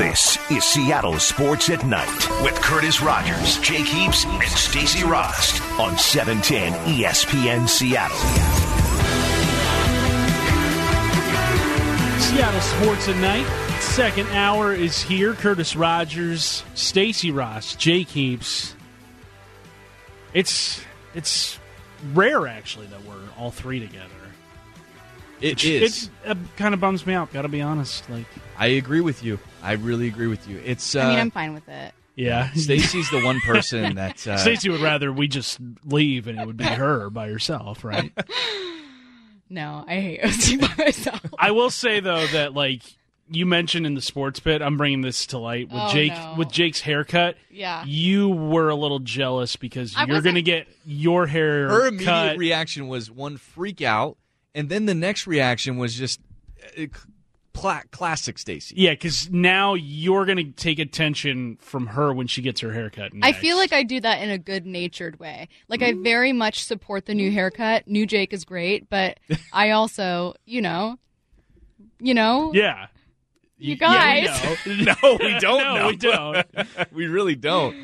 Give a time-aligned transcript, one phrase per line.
[0.00, 5.92] This is Seattle Sports at Night with Curtis Rogers, Jake Heaps, and Stacy Rost on
[5.92, 8.16] E 710 ESPN Seattle.
[12.18, 13.46] Seattle Sports at Night.
[13.82, 15.34] Second hour is here.
[15.34, 18.74] Curtis Rogers, Stacy Rost, Jake Heaps.
[20.32, 20.80] It's
[21.14, 21.58] it's
[22.14, 24.08] rare actually that we're all three together.
[25.42, 26.10] It It, is.
[26.24, 27.34] it uh, kind of bums me out.
[27.34, 28.08] Got to be honest.
[28.08, 28.24] Like,
[28.56, 29.38] I agree with you.
[29.62, 30.60] I really agree with you.
[30.64, 30.94] It's.
[30.96, 31.92] Uh, I mean, I'm fine with it.
[32.16, 34.26] yeah, Stacy's the one person that.
[34.26, 38.12] Uh, Stacy would rather we just leave and it would be her by herself, right?
[39.48, 41.20] No, I hate hosting by myself.
[41.38, 42.82] I will say though that like
[43.32, 46.34] you mentioned in the sports bit, I'm bringing this to light with Oh, Jake no.
[46.38, 47.36] with Jake's haircut.
[47.50, 47.84] Yeah.
[47.84, 51.86] you were a little jealous because I you're wasn't- going to get your hair her
[51.88, 52.36] immediate cut.
[52.38, 54.16] reaction was one freak out,
[54.54, 56.20] and then the next reaction was just
[56.78, 56.86] uh,
[57.60, 58.74] cla- classic Stacy.
[58.78, 63.12] yeah, because now you're going to take attention from her when she gets her haircut.
[63.22, 65.48] I feel like I do that in a good natured way.
[65.68, 66.02] Like, I mm.
[66.02, 67.86] very much support the new haircut.
[67.86, 69.18] New Jake is great, but
[69.52, 70.98] I also, you know,
[72.00, 72.86] you know, yeah,
[73.58, 74.58] you Yeah, guys.
[74.66, 74.84] we.
[74.84, 75.86] No, we don't no, know.
[75.88, 76.46] we don't.
[76.92, 77.76] we really don't.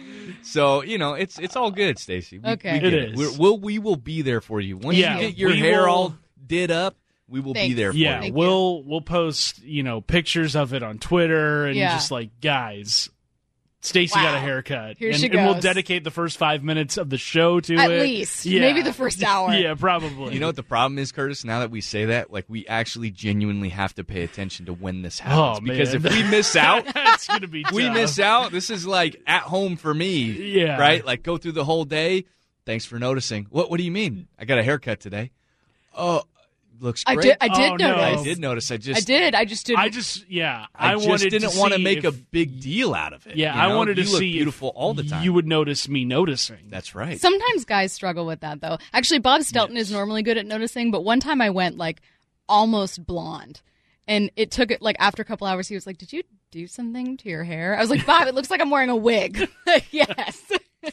[0.42, 2.38] So you know, it's it's all good, Stacy.
[2.38, 2.72] We, Okay.
[2.74, 3.16] we get It is.
[3.18, 5.90] We're, we'll we will be there for you once Yeah, you get your hair will-
[5.90, 6.14] all
[6.46, 6.96] did up.
[7.28, 8.22] We will be there for Yeah, you.
[8.22, 11.94] Thank we'll we'll post you know pictures of it on Twitter and Yeah.
[11.94, 13.08] just like guys.
[13.82, 17.08] Stacy got a haircut, Here and, she and we'll dedicate the first five minutes of
[17.08, 17.94] the show to At it.
[17.94, 18.44] At least.
[18.44, 18.60] Yeah.
[18.60, 19.52] Maybe the first hour.
[19.54, 20.34] Yeah, probably.
[20.34, 21.44] You know what the problem is, Curtis?
[21.44, 25.02] Now that we say that, like we actually genuinely have to pay attention to when
[25.02, 26.04] this oh, happens Oh, because man.
[26.06, 27.64] if we miss out, That's gonna be.
[27.72, 28.50] we miss out.
[28.50, 30.22] This is like at home for me.
[30.32, 30.80] Yeah.
[30.80, 31.04] Right?
[31.06, 32.24] Like go through the whole day.
[32.64, 33.46] Thanks for noticing.
[33.50, 34.26] What what do you mean?
[34.36, 35.30] I got a haircut today.
[35.96, 36.24] Oh,
[36.80, 37.24] looks I great.
[37.24, 37.36] did.
[37.40, 37.96] I did Oh, no.
[37.96, 38.20] notice.
[38.20, 38.70] I did notice.
[38.70, 39.34] I just I did.
[39.34, 39.78] I just didn't.
[39.80, 40.66] I just yeah.
[40.74, 43.26] I, I, just wanted didn't to want to see make a big deal out of
[43.26, 43.36] it.
[43.36, 43.76] Yeah, you I know?
[43.76, 45.22] wanted to you look see if beautiful all the time.
[45.24, 46.68] You would notice me noticing.
[46.68, 47.20] That's right.
[47.20, 48.78] Sometimes guys struggle with that, though.
[48.92, 52.00] Actually, Bob Stelton is normally good at noticing, but one time I went like
[52.48, 53.60] almost blonde,
[54.06, 55.68] and it took it like after a couple hours.
[55.68, 58.34] He was like, "Did you do something to your hair?" I was like, "Bob, it
[58.34, 59.48] looks like I'm wearing a wig."
[59.90, 60.42] yes.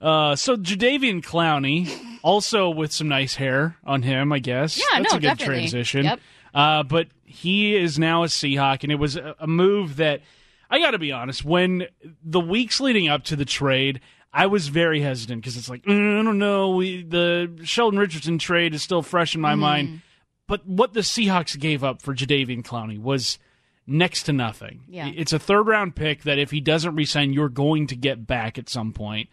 [0.00, 1.90] Uh, so Jadeveon Clowney,
[2.22, 4.78] also with some nice hair on him, I guess.
[4.78, 5.54] Yeah, that's no, a good definitely.
[5.56, 6.04] transition.
[6.04, 6.20] Yep.
[6.54, 10.20] Uh, but he is now a Seahawk, and it was a, a move that
[10.70, 11.44] I got to be honest.
[11.44, 11.86] When
[12.24, 14.00] the weeks leading up to the trade,
[14.32, 16.70] I was very hesitant because it's like "Mm, I don't know.
[16.76, 19.60] We, the Sheldon Richardson trade is still fresh in my Mm-hmm.
[19.60, 20.00] mind.
[20.48, 23.38] But what the Seahawks gave up for Jadeveon Clowney was
[23.86, 24.80] next to nothing.
[24.88, 25.10] Yeah.
[25.14, 28.56] It's a third round pick that if he doesn't resign, you're going to get back
[28.58, 29.28] at some point.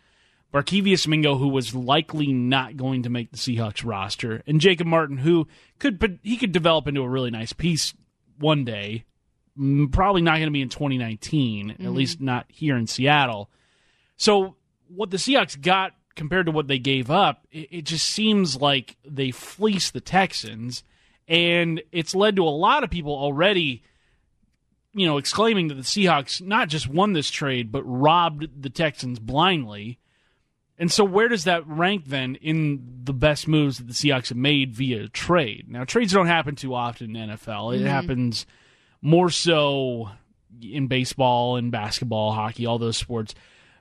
[0.54, 5.18] Barkevius Mingo, who was likely not going to make the Seahawks roster, and Jacob Martin,
[5.18, 5.48] who
[5.80, 7.94] could but he could develop into a really nice piece
[8.38, 9.04] one day.
[9.92, 11.94] Probably not going to be in 2019, at mm-hmm.
[11.94, 13.50] least not here in Seattle.
[14.16, 14.56] So
[14.88, 18.98] what the Seahawks got compared to what they gave up, it, it just seems like
[19.04, 20.84] they fleeced the Texans,
[21.28, 23.84] and it's led to a lot of people already
[24.96, 29.18] you know, exclaiming that the Seahawks not just won this trade, but robbed the Texans
[29.18, 29.98] blindly.
[30.84, 34.38] And so, where does that rank then in the best moves that the Seahawks have
[34.38, 35.68] made via trade?
[35.70, 37.80] Now, trades don't happen too often in NFL.
[37.80, 38.46] It happens
[39.02, 40.10] more so
[40.62, 43.34] in baseball and basketball, hockey, all those sports.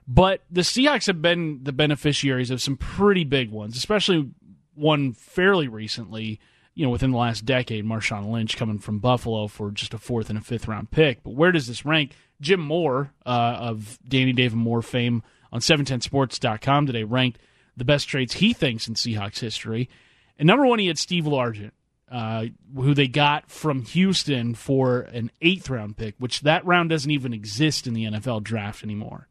[0.07, 4.29] But the Seahawks have been the beneficiaries of some pretty big ones, especially
[4.73, 6.39] one fairly recently,
[6.73, 10.29] you know, within the last decade, Marshawn Lynch coming from Buffalo for just a fourth
[10.29, 11.21] and a fifth round pick.
[11.21, 12.13] But where does this rank?
[12.39, 15.21] Jim Moore uh, of Danny David Moore fame
[15.53, 17.39] on 710sports.com today ranked
[17.77, 19.87] the best trades he thinks in Seahawks history.
[20.37, 21.71] And number one, he had Steve Largent,
[22.11, 27.09] uh, who they got from Houston for an eighth round pick, which that round doesn't
[27.09, 29.27] even exist in the NFL draft anymore.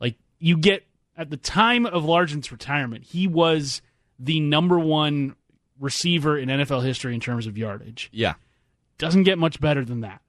[0.00, 3.82] Like you get at the time of Largent's retirement, he was
[4.18, 5.36] the number one
[5.78, 8.08] receiver in NFL history in terms of yardage.
[8.12, 8.34] Yeah.
[8.96, 10.22] Doesn't get much better than that.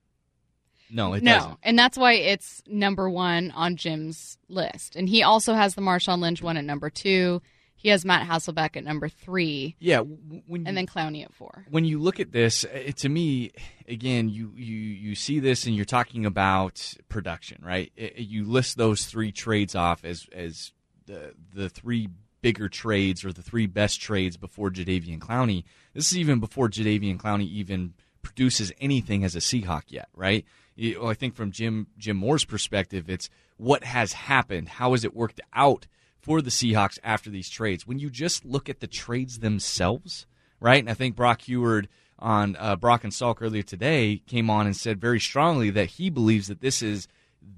[0.89, 1.57] No, it no, doesn't.
[1.63, 4.95] and that's why it's number one on Jim's list.
[4.95, 7.41] And he also has the Marshawn Lynch one at number two.
[7.77, 11.65] He has Matt Hasselbeck at number three, Yeah, when you, and then Clowney at four.
[11.69, 13.51] when you look at this, uh, it, to me,
[13.87, 17.91] again, you, you you see this and you're talking about production, right?
[17.95, 20.71] It- you list those three trades off as as
[21.05, 22.09] the the three
[22.41, 25.63] bigger trades or the three best trades before Jadeveon Clowney.
[25.93, 27.93] This is even before Jadeveon Clowney even
[28.23, 30.45] produces anything as a Seahawk yet, right?
[30.77, 34.69] I think from Jim Jim Moore's perspective, it's what has happened.
[34.69, 35.87] How has it worked out
[36.19, 37.87] for the Seahawks after these trades?
[37.87, 40.25] When you just look at the trades themselves,
[40.59, 40.79] right?
[40.79, 41.87] And I think Brock Huard
[42.19, 46.09] on uh, Brock and Salk earlier today came on and said very strongly that he
[46.09, 47.07] believes that this is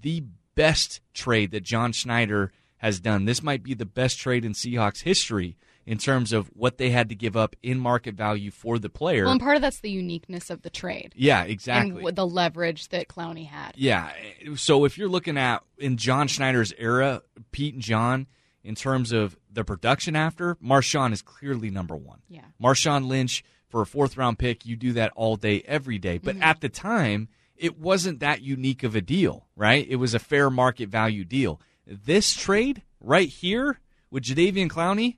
[0.01, 0.23] the
[0.55, 3.25] best trade that John Schneider has done.
[3.25, 5.55] This might be the best trade in Seahawks history
[5.87, 9.23] in terms of what they had to give up in market value for the player.
[9.23, 11.13] Well, and part of that's the uniqueness of the trade.
[11.15, 12.03] Yeah, exactly.
[12.05, 13.71] And the leverage that Clowney had.
[13.75, 14.11] Yeah.
[14.55, 17.21] So if you're looking at in John Schneider's era,
[17.53, 18.27] Pete and John,
[18.65, 22.19] in terms of the production after, Marshawn is clearly number one.
[22.27, 22.41] Yeah.
[22.61, 26.17] Marshawn Lynch for a fourth round pick, you do that all day, every day.
[26.17, 26.43] But mm-hmm.
[26.43, 29.87] at the time, it wasn't that unique of a deal, right?
[29.89, 31.61] It was a fair market value deal.
[31.85, 33.79] This trade right here
[34.11, 35.17] with Jadeveon Clowney,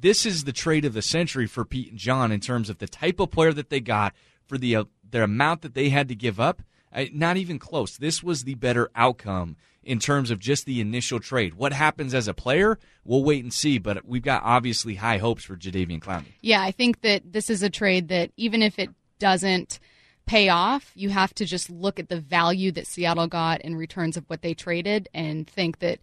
[0.00, 2.86] this is the trade of the century for Pete and John in terms of the
[2.86, 4.14] type of player that they got
[4.46, 6.62] for the uh, the amount that they had to give up.
[6.92, 7.96] Uh, not even close.
[7.96, 11.54] This was the better outcome in terms of just the initial trade.
[11.54, 13.78] What happens as a player, we'll wait and see.
[13.78, 16.32] But we've got obviously high hopes for Jadeveon Clowney.
[16.40, 19.78] Yeah, I think that this is a trade that even if it doesn't
[20.26, 24.16] pay off, you have to just look at the value that Seattle got in returns
[24.16, 26.00] of what they traded and think that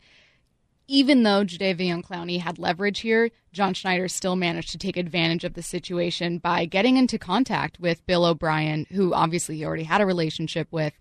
[0.88, 5.54] even though Jadeveon Clowney had leverage here, John Schneider still managed to take advantage of
[5.54, 10.06] the situation by getting into contact with Bill O'Brien, who obviously he already had a
[10.06, 10.94] relationship with,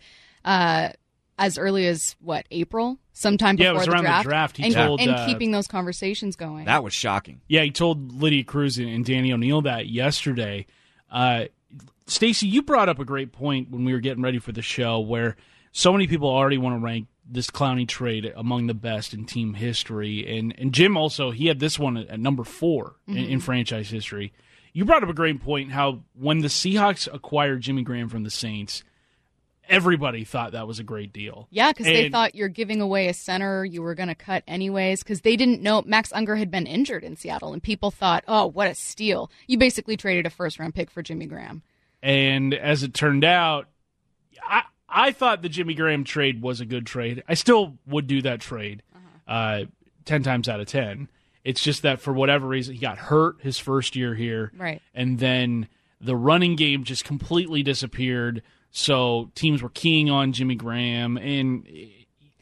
[0.44, 0.90] uh,
[1.38, 4.56] as early as what April, sometime before yeah, it was the around draft, the draft.
[4.58, 6.67] He and, told, and uh, keeping those conversations going.
[6.67, 7.40] That was shocking.
[7.49, 10.67] Yeah, he told Lydia Cruz and Danny O'Neil that yesterday.
[11.11, 11.46] Uh,
[12.06, 15.00] Stacy, you brought up a great point when we were getting ready for the show,
[15.00, 15.37] where
[15.73, 19.55] so many people already want to rank this Clowney trade among the best in team
[19.55, 20.38] history.
[20.38, 23.17] And and Jim also he had this one at number 4 mm-hmm.
[23.17, 24.32] in, in, franchise history.
[24.73, 28.31] You brought up a great point how when the Seahawks acquired Jimmy Graham from the
[28.31, 28.82] Saints,
[29.69, 31.46] everybody thought that was a great deal.
[31.50, 35.02] Yeah, because they thought you're giving away a center you were going to cut anyways.
[35.02, 38.46] Because they didn't know Max Unger had been injured in Seattle, and people thought, oh,
[38.46, 39.31] what a steal!
[39.46, 41.62] You basically traded a first round pick for Jimmy Graham.
[42.02, 43.69] And as it turned out,
[44.43, 47.22] I, I thought the Jimmy Graham trade was a good trade.
[47.28, 49.32] I still would do that trade uh-huh.
[49.32, 49.64] uh,
[50.04, 51.08] 10 times out of 10.
[51.44, 54.52] It's just that for whatever reason, he got hurt his first year here.
[54.56, 54.80] Right.
[54.94, 55.68] And then
[56.00, 58.42] the running game just completely disappeared.
[58.70, 61.16] So teams were keying on Jimmy Graham.
[61.16, 61.66] And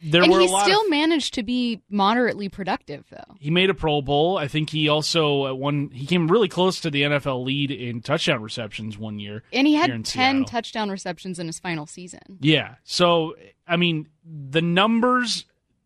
[0.03, 3.37] there and were he still of, managed to be moderately productive though.
[3.39, 4.39] He made a Pro Bowl.
[4.39, 8.01] I think he also at one he came really close to the NFL lead in
[8.01, 9.43] touchdown receptions one year.
[9.53, 10.45] And he had 10 Seattle.
[10.45, 12.39] touchdown receptions in his final season.
[12.41, 12.77] Yeah.
[12.85, 13.35] So
[13.67, 15.45] I mean, the numbers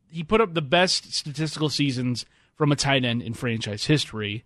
[0.09, 2.25] he put up the best statistical seasons
[2.55, 4.45] from a tight end in franchise history,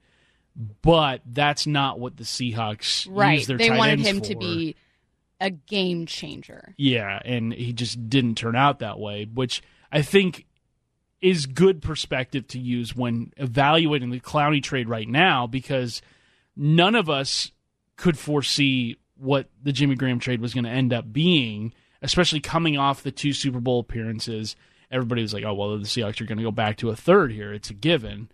[0.81, 3.71] but that's not what the Seahawks use their time for.
[3.71, 3.71] right.
[3.71, 4.25] they wanted him for.
[4.25, 4.77] to be
[5.41, 6.75] a game changer.
[6.77, 9.63] Yeah, and he just didn't turn out that way, which
[9.93, 10.47] I think
[11.21, 16.01] is good perspective to use when evaluating the Clowney trade right now because
[16.57, 17.51] none of us
[17.97, 22.79] could foresee what the Jimmy Graham trade was going to end up being, especially coming
[22.79, 24.55] off the two Super Bowl appearances.
[24.91, 27.33] Everybody was like, "Oh, well, the Seahawks are going to go back to a third
[27.33, 27.53] here.
[27.53, 28.31] It's a given."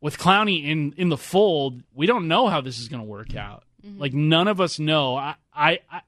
[0.00, 3.34] With Clowney in in the fold, we don't know how this is going to work
[3.34, 3.64] out.
[3.86, 4.00] Mm-hmm.
[4.00, 5.16] Like none of us know.
[5.16, 6.00] I, I, I,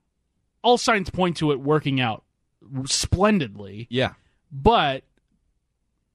[0.62, 2.24] all signs point to it working out
[2.86, 3.86] splendidly.
[3.90, 4.14] Yeah,
[4.50, 5.04] but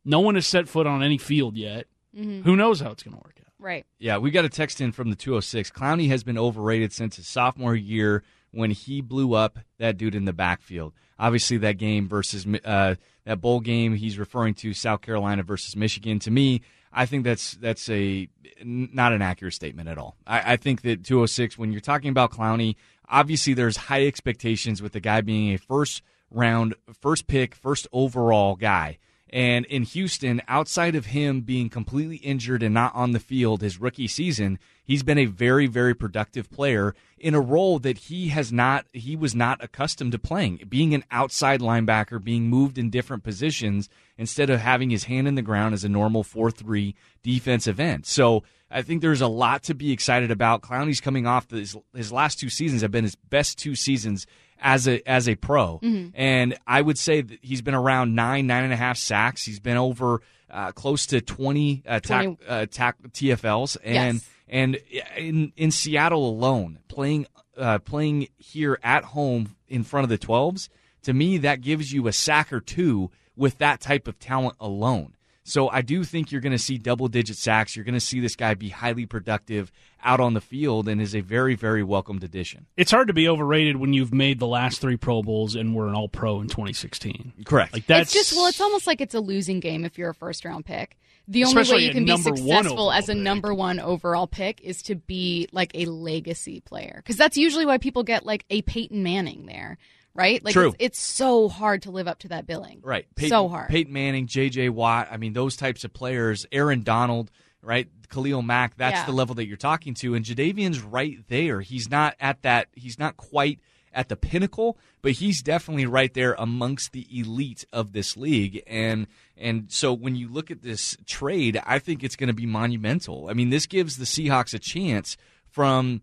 [0.05, 1.87] no one has set foot on any field yet.
[2.15, 2.41] Mm-hmm.
[2.43, 3.51] Who knows how it's going to work out?
[3.59, 3.85] Right.
[3.97, 5.71] Yeah, we got a text in from the 206.
[5.71, 10.25] Clowney has been overrated since his sophomore year when he blew up that dude in
[10.25, 10.93] the backfield.
[11.17, 12.95] Obviously, that game versus uh,
[13.25, 16.19] that bowl game he's referring to, South Carolina versus Michigan.
[16.19, 16.61] To me,
[16.93, 18.29] I think that's that's a
[18.63, 20.15] not an accurate statement at all.
[20.25, 22.75] I, I think that 206, when you're talking about Clowney,
[23.09, 28.55] obviously there's high expectations with the guy being a first round, first pick, first overall
[28.55, 28.99] guy.
[29.29, 33.81] And in Houston, outside of him being completely injured and not on the field his
[33.81, 38.51] rookie season, he's been a very, very productive player in a role that he has
[38.51, 40.59] not, he was not accustomed to playing.
[40.67, 45.35] Being an outside linebacker, being moved in different positions instead of having his hand in
[45.35, 48.05] the ground as a normal 4 3 defensive end.
[48.05, 50.61] So I think there's a lot to be excited about.
[50.61, 54.25] Clowney's coming off his, his last two seasons have been his best two seasons
[54.63, 56.09] as a as a pro, mm-hmm.
[56.15, 59.43] and I would say that he's been around nine nine and a half sacks.
[59.43, 62.35] He's been over uh, close to twenty, uh, 20.
[62.35, 64.29] Tac, uh, tac, TFLs, and yes.
[64.47, 64.79] And
[65.17, 70.69] in in Seattle alone, playing uh, playing here at home in front of the twelves,
[71.03, 75.15] to me that gives you a sack or two with that type of talent alone.
[75.43, 77.75] So I do think you're going to see double digit sacks.
[77.75, 79.71] You're going to see this guy be highly productive
[80.03, 82.65] out on the field and is a very, very welcomed addition.
[82.77, 85.87] It's hard to be overrated when you've made the last three Pro Bowls and were
[85.87, 87.33] an All Pro in 2016.
[87.45, 87.73] Correct.
[87.73, 90.15] Like that's It's just well, it's almost like it's a losing game if you're a
[90.15, 90.97] first round pick.
[91.27, 93.21] The only Especially way you can be successful as a pick.
[93.21, 97.77] number one overall pick is to be like a legacy player, because that's usually why
[97.77, 99.77] people get like a Peyton Manning there,
[100.13, 100.43] right?
[100.43, 100.69] Like True.
[100.69, 103.05] It's, it's so hard to live up to that billing, Right.
[103.15, 103.69] Peyton, so hard.
[103.69, 104.69] Peyton Manning, J.J.
[104.69, 105.07] Watt.
[105.11, 106.45] I mean, those types of players.
[106.51, 107.31] Aaron Donald.
[107.61, 107.87] Right.
[108.09, 108.75] Khalil Mack.
[108.77, 109.05] That's Yeah.
[109.05, 111.61] the level that you're talking to, and Jadeveon's right there.
[111.61, 112.67] He's not at that.
[112.73, 113.59] He's not quite
[113.93, 118.61] at the pinnacle, but he's definitely right there amongst the elite of this league.
[118.67, 122.45] And and so when you look at this trade, I think it's going to be
[122.45, 123.27] monumental.
[123.29, 125.15] I mean, this gives the Seahawks a chance
[125.49, 126.01] from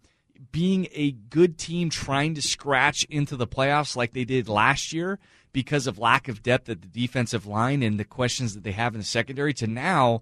[0.52, 5.18] being a good team trying to scratch into the playoffs like they did last year
[5.52, 8.94] because of lack of depth at the defensive line and the questions that they have
[8.94, 10.20] in the secondary to now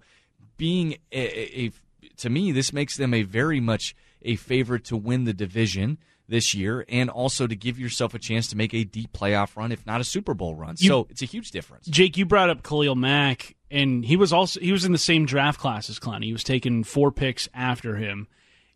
[0.57, 1.71] being a, a,
[2.17, 5.97] to me this makes them a very much a favorite to win the division
[6.27, 9.71] this year and also to give yourself a chance to make a deep playoff run
[9.71, 10.75] if not a Super Bowl run.
[10.79, 11.87] You- so it's a huge difference.
[11.87, 15.25] Jake, you brought up Khalil Mack, and he was also he was in the same
[15.25, 16.25] draft class as Clowney.
[16.25, 18.27] He was taken four picks after him.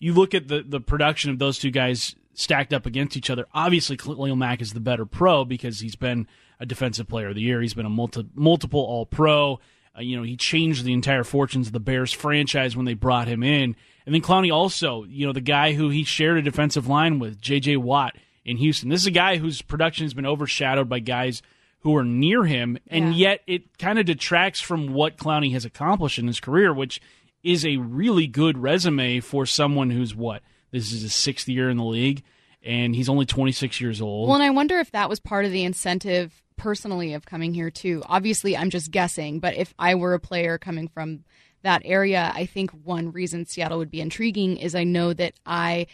[0.04, 3.46] You look at the the production of those two guys stacked up against each other.
[3.54, 6.28] Obviously, Khalil Mack is the better pro because he's been
[6.60, 7.62] a defensive player of the year.
[7.62, 9.60] He's been a multi, multiple All Pro.
[9.96, 13.28] Uh, you know, he changed the entire fortunes of the Bears franchise when they brought
[13.28, 13.76] him in.
[14.06, 17.40] And then Clowney also, you know, the guy who he shared a defensive line with,
[17.40, 17.78] J.J.
[17.78, 18.90] Watt in Houston.
[18.90, 21.42] This is a guy whose production has been overshadowed by guys
[21.82, 23.30] who are near him, and Yeah.
[23.30, 27.00] yet it kind of detracts from what Clowney has accomplished in his career, which
[27.44, 30.42] is a really good resume for someone who's what?
[30.72, 32.24] This is his sixth year in the league,
[32.64, 34.28] and he's only 26 years old.
[34.28, 37.70] Well, and I wonder if that was part of the incentive personally of coming here
[37.70, 38.02] too.
[38.06, 41.26] Obviously, I'm just guessing, but if I were a player coming from
[41.62, 45.88] that area, I think one reason Seattle would be intriguing is I know that I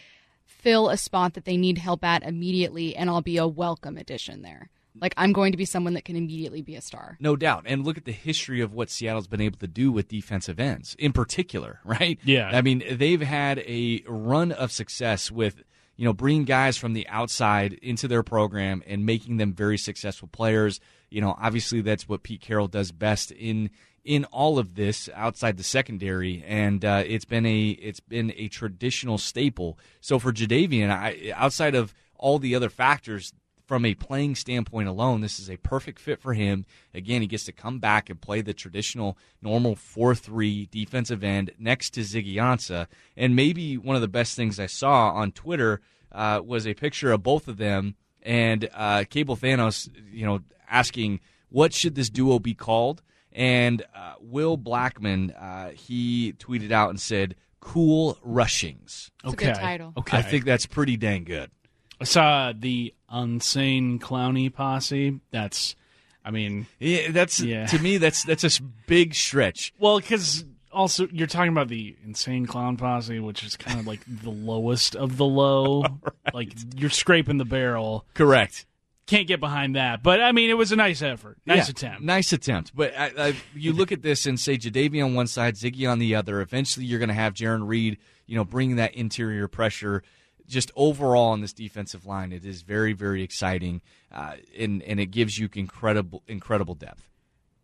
[0.44, 4.42] fill a spot that they need help at immediately, and I'll be a welcome addition
[4.42, 4.70] there.
[4.98, 7.16] Like I'm going to be someone that can immediately be a star.
[7.20, 7.64] No doubt.
[7.66, 10.96] And look at the history of what Seattle's been able to do with defensive ends
[10.98, 12.18] in particular, right?
[12.24, 12.50] Yeah.
[12.52, 15.62] I mean, they've had a run of success with,
[15.96, 20.28] you know, bringing guys from the outside into their program and making them very successful
[20.28, 20.80] players.
[21.10, 23.70] You know, obviously that's what Pete Carroll does best in
[24.04, 28.48] in all of this outside the secondary, and uh, it's been a it's been a
[28.48, 29.78] traditional staple.
[30.00, 33.32] So for Jadeveon, I, outside of all the other factors,
[33.70, 36.66] from a playing standpoint alone, this is a perfect fit for him.
[36.92, 41.52] Again, he gets to come back and play the traditional, normal 4 3 defensive end
[41.56, 42.88] next to Ziggy Ansah.
[43.16, 47.12] And maybe one of the best things I saw on Twitter uh, was a picture
[47.12, 52.40] of both of them and uh, Cable Thanos, you know, asking, what should this duo
[52.40, 53.02] be called?
[53.30, 59.12] And uh, Will Blackmon, uh, he tweeted out and said, Cool Rushings.
[59.22, 59.92] It's a good title.
[59.96, 60.16] Okay.
[60.16, 61.52] I think that's pretty dang good.
[62.00, 65.20] I saw the Unsane Clowney posse.
[65.30, 65.76] That's,
[66.24, 67.66] I mean, Yeah, that's Yeah.
[67.66, 69.72] to me that's that's a big stretch.
[69.78, 74.00] well, because also you're talking about the Insane Clown posse, which is kind of like
[74.22, 75.84] the lowest of the low.
[76.32, 78.04] Like you're scraping the barrel.
[78.14, 78.64] Correct.
[79.06, 80.00] Can't get behind that.
[80.00, 81.38] But I mean, it was a nice effort.
[81.44, 82.02] Nice Yeah, attempt.
[82.02, 82.70] Nice attempt.
[82.72, 85.98] But I, I, you look at this and say Jadeveon on one side, Ziggy on
[85.98, 86.40] the other.
[86.40, 90.04] Eventually, you're going to have Jarran Reed, you know, bringing that interior pressure.
[90.50, 93.80] Just overall on this defensive line, it is very, very exciting,
[94.12, 97.08] uh, and and it gives you incredible, incredible depth.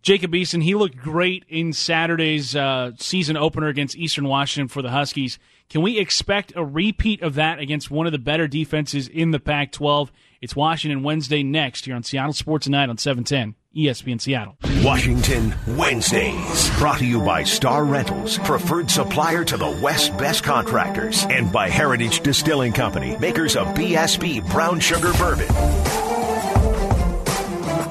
[0.02, 4.90] Jacob Eason, he looked great in Saturday's uh, season opener against Eastern Washington for the
[4.90, 5.36] Huskies.
[5.68, 9.40] Can we expect a repeat of that against one of the better defenses in the
[9.40, 10.12] Pac 12?
[10.40, 14.56] It's Washington Wednesday next here on Seattle Sports Tonight on E 710 ESPN Seattle.
[14.82, 16.70] Washington Wednesdays.
[16.78, 21.68] Brought to you by Star Rentals, preferred supplier to the West Best Contractors, and by
[21.68, 25.48] Heritage Distilling Company, makers of BSB Brown Sugar Bourbon.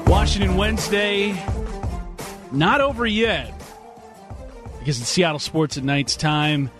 [0.06, 1.40] Washington Wednesday,
[2.50, 3.52] not over yet
[4.86, 6.70] because it's Seattle Sports at Night's time.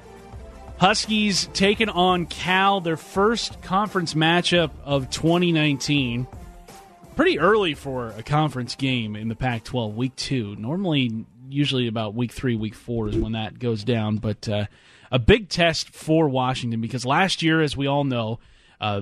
[0.78, 6.28] Huskies taking on Cal, their first conference matchup of 2019.
[7.16, 10.54] Pretty early for a conference game in the Pac 12, week two.
[10.56, 14.18] Normally, usually about week three, week four is when that goes down.
[14.18, 14.66] But uh,
[15.10, 18.38] a big test for Washington because last year, as we all know,
[18.82, 19.00] uh,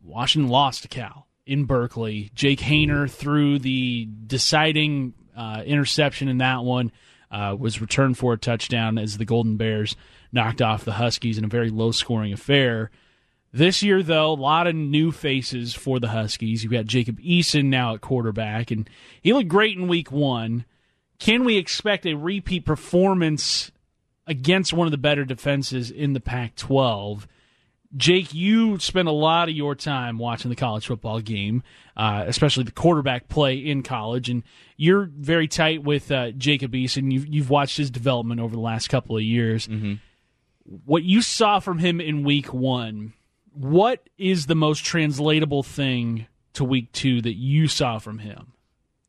[0.00, 2.30] Washington lost to Cal in Berkeley.
[2.36, 6.92] Jake Haener threw the deciding uh, interception in that one.
[7.32, 9.96] Uh, was returned for a touchdown as the Golden Bears
[10.30, 12.92] knocked off the Huskies in a very low scoring affair.
[13.54, 16.64] This year, though, a lot of new faces for the Huskies.
[16.64, 18.90] You've got Jacob Eason now at quarterback, and
[19.22, 20.64] he looked great in week one.
[21.20, 23.70] can we expect a repeat performance
[24.26, 27.28] against one of the better defenses in the Pac 12?
[27.96, 31.62] Jake, you spend a lot of your time watching the college football game,
[31.96, 34.42] uh, especially the quarterback play in college, and
[34.76, 37.12] you're very tight with uh, Jacob Eason.
[37.12, 39.68] You've, you've watched his development over the last couple of years.
[39.68, 39.94] Mm-hmm.
[40.86, 43.12] What you saw from him in week one,
[43.54, 48.52] what is the most translatable thing to week two that you saw from him?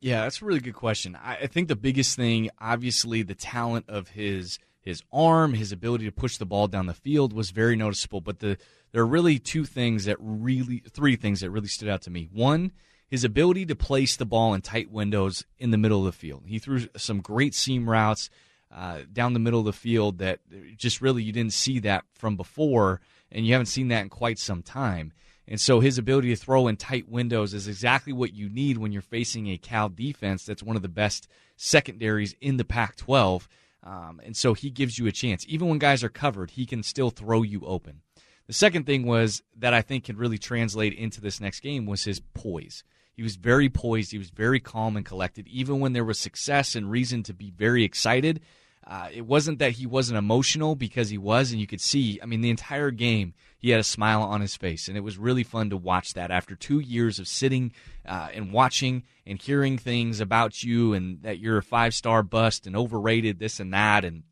[0.00, 1.16] Yeah, that's a really good question.
[1.20, 6.04] I, I think the biggest thing, obviously, the talent of his his arm, his ability
[6.04, 8.20] to push the ball down the field was very noticeable.
[8.20, 8.56] But the
[8.92, 12.28] there are really two things that really, three things that really stood out to me.
[12.32, 12.72] One,
[13.08, 16.44] his ability to place the ball in tight windows in the middle of the field.
[16.46, 18.30] He threw some great seam routes
[18.72, 20.40] uh, down the middle of the field that
[20.76, 23.00] just really you didn't see that from before,
[23.36, 25.12] and you haven't seen that in quite some time.
[25.46, 28.92] And so his ability to throw in tight windows is exactly what you need when
[28.92, 33.46] you're facing a Cal defense that's one of the best secondaries in the Pac 12.
[33.84, 35.44] Um, and so he gives you a chance.
[35.46, 38.00] Even when guys are covered, he can still throw you open.
[38.46, 42.04] The second thing was that I think can really translate into this next game was
[42.04, 42.84] his poise.
[43.12, 44.12] He was very poised.
[44.12, 45.46] He was very calm and collected.
[45.48, 48.40] Even when there was success and reason to be very excited,
[48.86, 52.26] uh, it wasn't that he wasn't emotional because he was, and you could see, I
[52.26, 54.86] mean, the entire game, he had a smile on his face.
[54.86, 57.72] And it was really fun to watch that after two years of sitting
[58.06, 62.66] uh, and watching and hearing things about you and that you're a five star bust
[62.66, 64.04] and overrated, this and that.
[64.04, 64.22] And,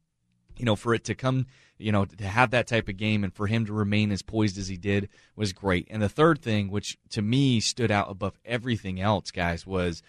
[0.56, 1.46] you know, for it to come,
[1.76, 4.56] you know, to have that type of game and for him to remain as poised
[4.56, 5.88] as he did was great.
[5.90, 10.00] And the third thing, which to me stood out above everything else, guys, was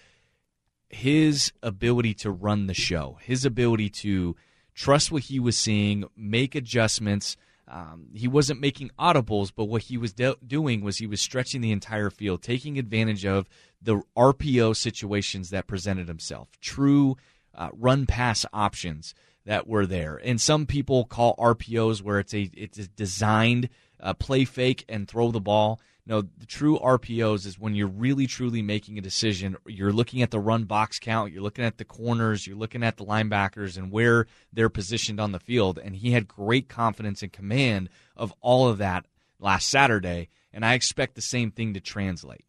[0.96, 4.36] his ability to run the show, his ability to
[4.74, 7.36] trust what he was seeing, make adjustments.
[7.68, 11.62] Um, he wasn't making audibles, but what he was de- doing was he was stretching
[11.62, 13.50] the entire field, taking advantage of
[13.82, 17.18] the RPO situations that presented himself, true
[17.54, 19.14] uh, run pass options
[19.46, 20.20] that were there.
[20.24, 25.08] And some people call RPOs where it's a it's a designed uh, play fake and
[25.08, 25.80] throw the ball.
[26.08, 29.58] No, the true RPOs is when you're really truly making a decision.
[29.66, 32.98] You're looking at the run box count, you're looking at the corners, you're looking at
[32.98, 35.80] the linebackers and where they're positioned on the field.
[35.80, 39.08] And he had great confidence and command of all of that
[39.40, 40.30] last Saturday.
[40.54, 42.46] And I expect the same thing to translate.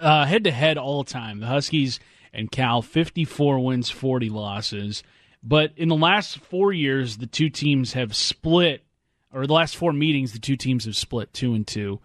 [0.00, 1.98] Head to head all time, the Huskies
[2.32, 5.02] and Cal, 54 wins, 40 losses.
[5.42, 8.84] But in the last four years, the two teams have split,
[9.32, 12.00] or the last four meetings, the two teams have split two and two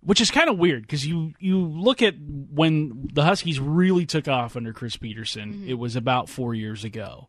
[0.00, 4.28] which is kind of weird because you you look at when the Huskies really took
[4.28, 5.68] off under Chris Petersen, mm-hmm.
[5.68, 7.28] it was about four years ago,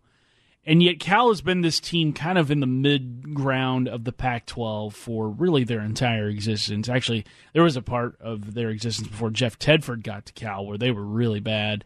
[0.65, 4.11] and yet Cal has been this team kind of in the mid ground of the
[4.11, 6.87] Pac-12 for really their entire existence.
[6.89, 10.77] Actually, there was a part of their existence before Jeff Tedford got to Cal where
[10.77, 11.85] they were really bad.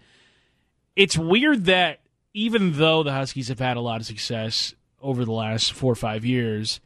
[0.95, 2.01] It's weird that
[2.33, 5.95] even though the Huskies have had a lot of success over the last four or
[5.95, 6.79] five years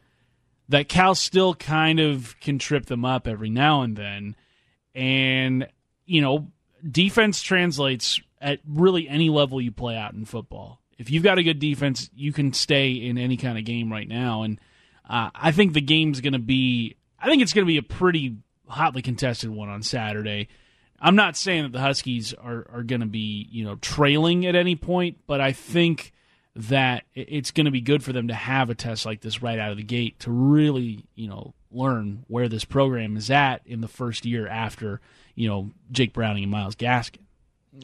[0.69, 4.36] that Cal still kind of can trip them up every now and then.
[4.93, 5.67] And,
[6.06, 6.47] you know,
[6.89, 10.82] defense translates at really any level you play out in football.
[10.97, 14.08] If you've got a good defense, you can stay in any kind of game right
[14.08, 14.43] now.
[14.43, 14.60] And
[15.08, 17.84] uh, I think the game's going to be, I think it's going to be a
[17.84, 20.49] pretty hotly contested one on Saturday.
[20.99, 24.56] I'm not saying that the Huskies are, are going to be, you know, trailing at
[24.56, 26.12] any point, but I think
[26.58, 29.60] that it's going to be good for them to have a test like this right
[29.60, 33.82] out of the gate to really, you know, learn where this program is at in
[33.82, 35.00] the first year after,
[35.36, 37.20] you know, Jake Browning and Myles Gaskin.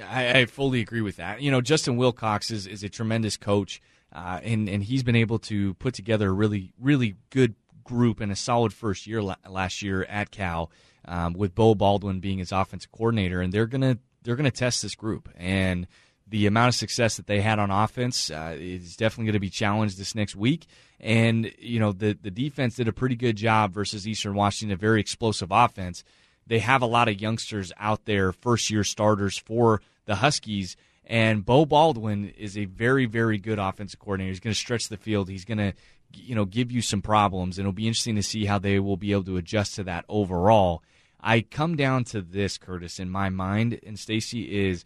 [0.03, 1.41] I, I fully agree with that.
[1.41, 3.79] You know, Justin Wilcox is, is a tremendous coach,
[4.11, 8.31] uh, and and he's been able to put together a really really good group and
[8.31, 10.71] a solid first year la- last year at Cal,
[11.05, 14.95] um, with Beau Baldwin being his offensive coordinator, and they're gonna they're gonna test this
[14.95, 15.85] group and
[16.33, 19.51] the amount of success that they had on offense uh, is definitely going to be
[19.51, 20.65] challenged this next week.
[20.99, 24.75] And you know the the defense did a pretty good job versus Eastern Washington, a
[24.75, 26.03] very explosive offense.
[26.47, 30.75] They have a lot of youngsters out there, first year starters for the Huskies.
[31.05, 34.29] And Beau Baldwin is a very, very good offensive coordinator.
[34.31, 35.29] He's going to stretch the field.
[35.29, 35.73] He's going to,
[36.15, 38.97] you know, give you some problems, and it'll be interesting to see how they will
[38.97, 40.81] be able to adjust to that overall.
[41.21, 44.83] I come down to this, Curtis, in my mind, and Stacy is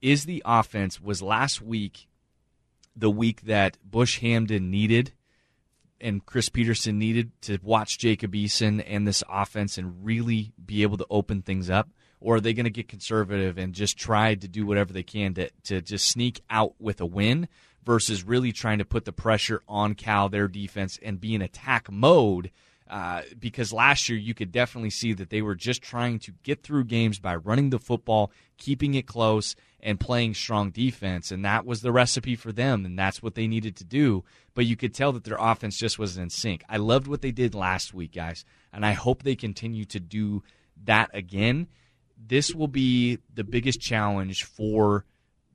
[0.00, 2.08] is the offense was last week
[2.98, 5.12] the week that Bush Hamdan needed
[6.00, 10.96] and Chris Petersen needed to watch Jacob Eason and this offense and really be able
[10.96, 11.88] to open things up?
[12.20, 15.34] Or are they going to get conservative and just try to do whatever they can
[15.34, 17.48] to, to just sneak out with a win
[17.84, 21.90] versus really trying to put the pressure on Cal, their defense, and be in attack
[21.90, 22.50] mode
[22.88, 26.62] Uh, because last year you could definitely see that they were just trying to get
[26.62, 31.30] through games by running the football, keeping it close, and playing strong defense.
[31.30, 34.24] And that was the recipe for them, and that's what they needed to do.
[34.54, 36.64] But you could tell that their offense just wasn't in sync.
[36.68, 40.42] I loved what they did last week, guys, and I hope they continue to do
[40.84, 41.68] that again.
[42.16, 45.04] This will be the biggest challenge for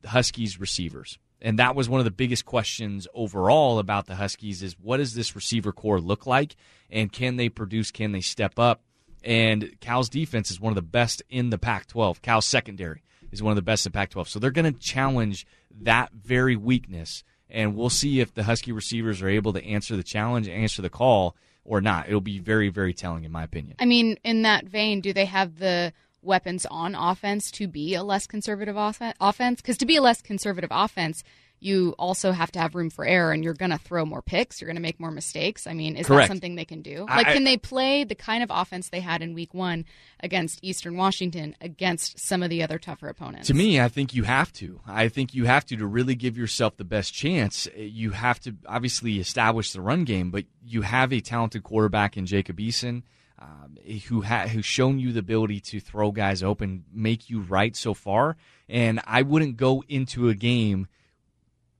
[0.02, 1.18] the Huskies receivers.
[1.44, 5.14] And that was one of the biggest questions overall about the Huskies is what does
[5.14, 6.56] this receiver core look like
[6.90, 8.82] and can they produce, can they step up?
[9.26, 12.22] And Cal's defense is one of the best in the Pac 12.
[12.22, 14.30] Cal's secondary is one of the best in Pac 12.
[14.30, 15.46] So they're going to challenge
[15.82, 17.24] that very weakness.
[17.50, 20.90] And we'll see if the Husky receivers are able to answer the challenge, answer the
[20.90, 22.08] call, or not.
[22.08, 23.76] It'll be very, very telling, in my opinion.
[23.80, 28.04] I mean, in that vein, do they have the weapons on offense to be a
[28.04, 29.62] less conservative offense?
[29.62, 31.24] Because to be a less conservative offense,
[31.64, 34.60] you also have to have room for error and you're going to throw more picks.
[34.60, 35.66] You're going to make more mistakes.
[35.66, 36.28] I mean, is Correct.
[36.28, 37.06] that something they can do?
[37.10, 39.86] Like, I, can they play the kind of offense they had in week one
[40.20, 43.48] against Eastern Washington against some of the other tougher opponents?
[43.48, 44.82] To me, I think you have to.
[44.86, 47.68] I think you have to to really give yourself the best chance.
[47.76, 52.26] You have to obviously establish the run game, but you have a talented quarterback in
[52.26, 53.04] Jacob Eason.
[53.44, 53.78] Um,
[54.08, 57.94] who ha- who's shown you the ability to throw guys open, make you right so
[57.94, 58.38] far,
[58.70, 60.88] and I wouldn't go into a game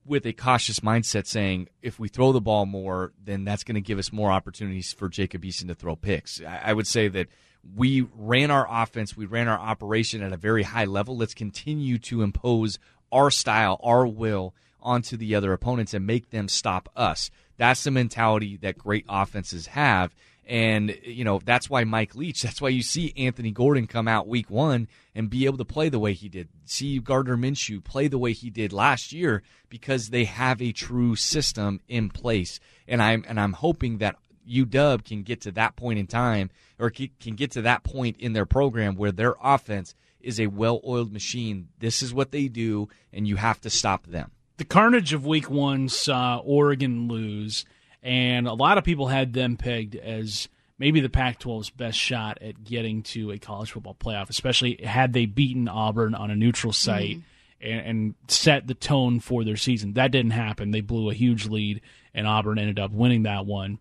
[0.06, 3.82] with a cautious mindset saying if we throw the ball more, then that's going to
[3.82, 6.42] give us more opportunities for Jacob Eason to throw picks.
[6.42, 7.28] I would say that
[7.76, 11.16] we ran our offense, we ran our operation at a very high level.
[11.16, 12.78] Let's continue to impose
[13.12, 17.32] our style, our will onto the other opponents and make them stop us.
[17.56, 20.14] That's the mentality that great offenses have.
[20.46, 24.28] And, you know, that's why Mike Leach, that's why you see Anthony Gordon come out
[24.28, 26.50] week one and be able to play the way he did.
[26.66, 31.16] See Gardner Minshew play the way he did last year because they have a true
[31.16, 32.60] system in place.
[32.88, 34.18] And I'm, and I'm hoping that
[34.50, 38.34] UW can get to that point in time or can get to that point in
[38.34, 41.70] their program where their offense is a well oiled machine.
[41.80, 44.32] This is what they do, and you have to stop them.
[44.58, 47.66] The carnage of week one saw uh, Oregon lose
[48.04, 52.38] and a lot of people had them pegged as maybe the Pac 12's best shot
[52.42, 56.74] at getting to a college football playoff, especially had they beaten Auburn on a neutral
[56.74, 57.24] site mm.
[57.62, 59.94] and, and, set the tone for their season.
[59.94, 60.72] That didn't happen.
[60.72, 61.80] They blew a huge lead,
[62.14, 63.80] and Auburn ended up winning that one.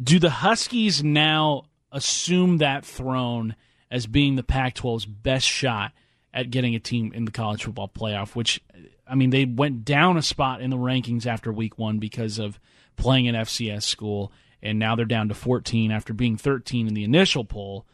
[0.00, 3.56] Do the Huskies now assume that throne
[3.90, 5.92] as being the Pac 12's best shot
[6.32, 8.36] at getting a team in the college football playoff?
[8.36, 8.62] Which,
[9.08, 12.60] I mean, they went down a spot in the rankings after week one because of
[12.96, 17.04] playing an FCS school, and now they're down to 14 after being 13 in the
[17.04, 17.86] initial poll.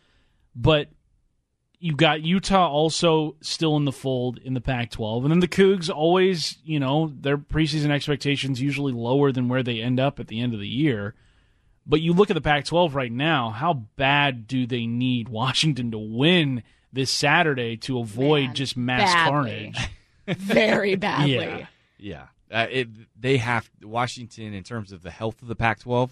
[0.55, 0.89] But
[1.79, 5.25] you've got Utah also still in the fold in the Pac 12.
[5.25, 9.81] And then the Cougs always, you know, their preseason expectations usually lower than where they
[9.81, 11.15] end up at the end of the year.
[11.87, 15.91] But you look at the Pac 12 right now, how bad do they need Washington
[15.93, 19.31] to win this Saturday to avoid Man, just mass badly.
[19.31, 19.91] carnage?
[20.27, 21.35] Very badly.
[21.35, 21.67] Yeah.
[21.99, 22.27] Yeah.
[22.51, 22.89] Uh, it,
[23.21, 26.11] they have Washington in terms of the health of the Pac-12.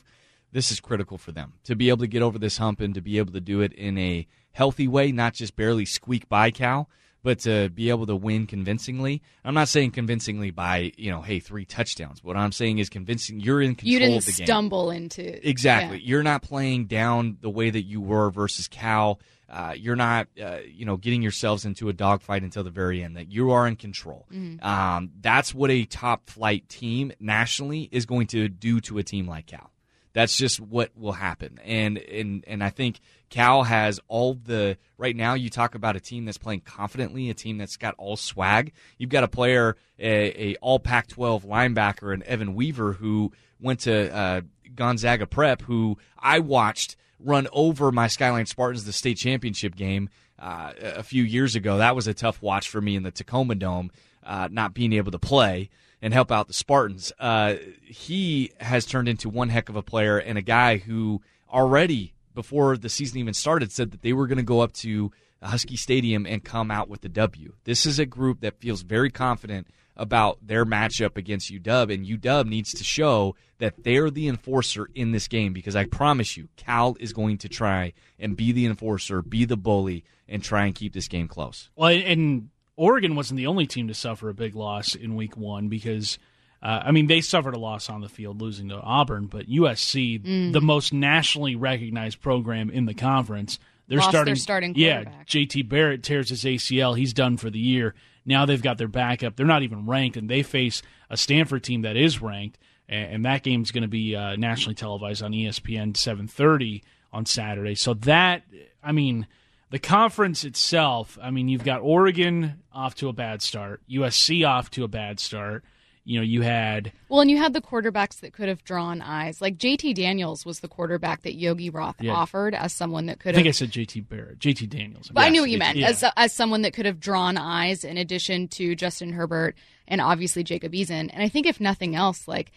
[0.52, 3.00] This is critical for them to be able to get over this hump and to
[3.00, 6.88] be able to do it in a healthy way, not just barely squeak by Cal,
[7.22, 9.20] but to be able to win convincingly.
[9.44, 12.22] I'm not saying convincingly by you know, hey, three touchdowns.
[12.22, 13.40] What I'm saying is convincing.
[13.40, 14.46] You're in control you didn't of the game.
[14.46, 15.98] stumble into exactly.
[15.98, 16.04] yeah.
[16.04, 19.18] You're not playing down the way that you were versus Cal.
[19.48, 23.16] Uh, you're not, uh, you know, getting yourselves into a dogfight until the very end.
[23.16, 24.26] That you are in control.
[24.32, 24.64] Mm-hmm.
[24.66, 29.28] Um, that's what a top flight team nationally is going to do to a team
[29.28, 29.70] like Cal.
[30.16, 31.60] That's just what will happen.
[31.62, 35.34] And and and I think Cal has all the right now.
[35.34, 38.72] You talk about a team that's playing confidently, a team that's got all swag.
[38.96, 44.14] You've got a player, a, a all Pac-12 linebacker, and Evan Weaver who went to
[44.14, 44.40] uh,
[44.74, 50.72] Gonzaga Prep, who I watched run over my Skyline Spartans the state championship game uh,
[50.80, 51.78] a few years ago.
[51.78, 53.90] That was a tough watch for me in the Tacoma Dome,
[54.22, 55.70] uh, not being able to play
[56.02, 57.12] and help out the Spartans.
[57.18, 62.12] Uh, he has turned into one heck of a player and a guy who already
[62.34, 65.10] before the season even started said that they were going to go up to
[65.42, 67.52] Husky Stadium and come out with the W.
[67.64, 72.46] This is a group that feels very confident about their matchup against UW, and UW
[72.46, 76.96] needs to show that they're the enforcer in this game because I promise you, Cal
[77.00, 80.92] is going to try and be the enforcer, be the bully, and try and keep
[80.92, 81.70] this game close.
[81.76, 85.68] Well, and Oregon wasn't the only team to suffer a big loss in week one
[85.68, 86.18] because.
[86.62, 90.18] Uh, I mean, they suffered a loss on the field, losing to Auburn, but USC,
[90.22, 90.52] Mm.
[90.54, 94.36] the most nationally recognized program in the conference, they're Lost their starting.
[94.36, 95.04] starting yeah.
[95.26, 96.96] JT Barrett tears his ACL.
[96.96, 97.94] He's done for the year.
[98.24, 99.36] Now they've got their backup.
[99.36, 102.58] They're not even ranked, and they face a Stanford team that is ranked.
[102.88, 107.74] and, and that game's going to be uh, nationally televised on ESPN 7:30 on Saturday.
[107.76, 108.42] So that,
[108.82, 109.26] I mean,
[109.70, 111.18] the conference itself.
[111.22, 115.20] I mean, you've got Oregon off to a bad start, USC off to a bad
[115.20, 115.64] start.
[116.06, 119.40] You know, you had Well, and you had the quarterbacks that could have drawn eyes.
[119.42, 122.12] Like JT Daniels was the quarterback that Yogi Roth Yeah.
[122.12, 123.30] offered as someone that could.
[123.30, 125.10] I could think I said JT Barrett, JT Daniels.
[125.12, 125.88] But I knew what you meant yeah.
[125.88, 129.56] as as someone that could have drawn eyes in addition to Justin Herbert
[129.88, 131.10] and obviously Jacob Eason.
[131.12, 132.52] And I think if nothing else, like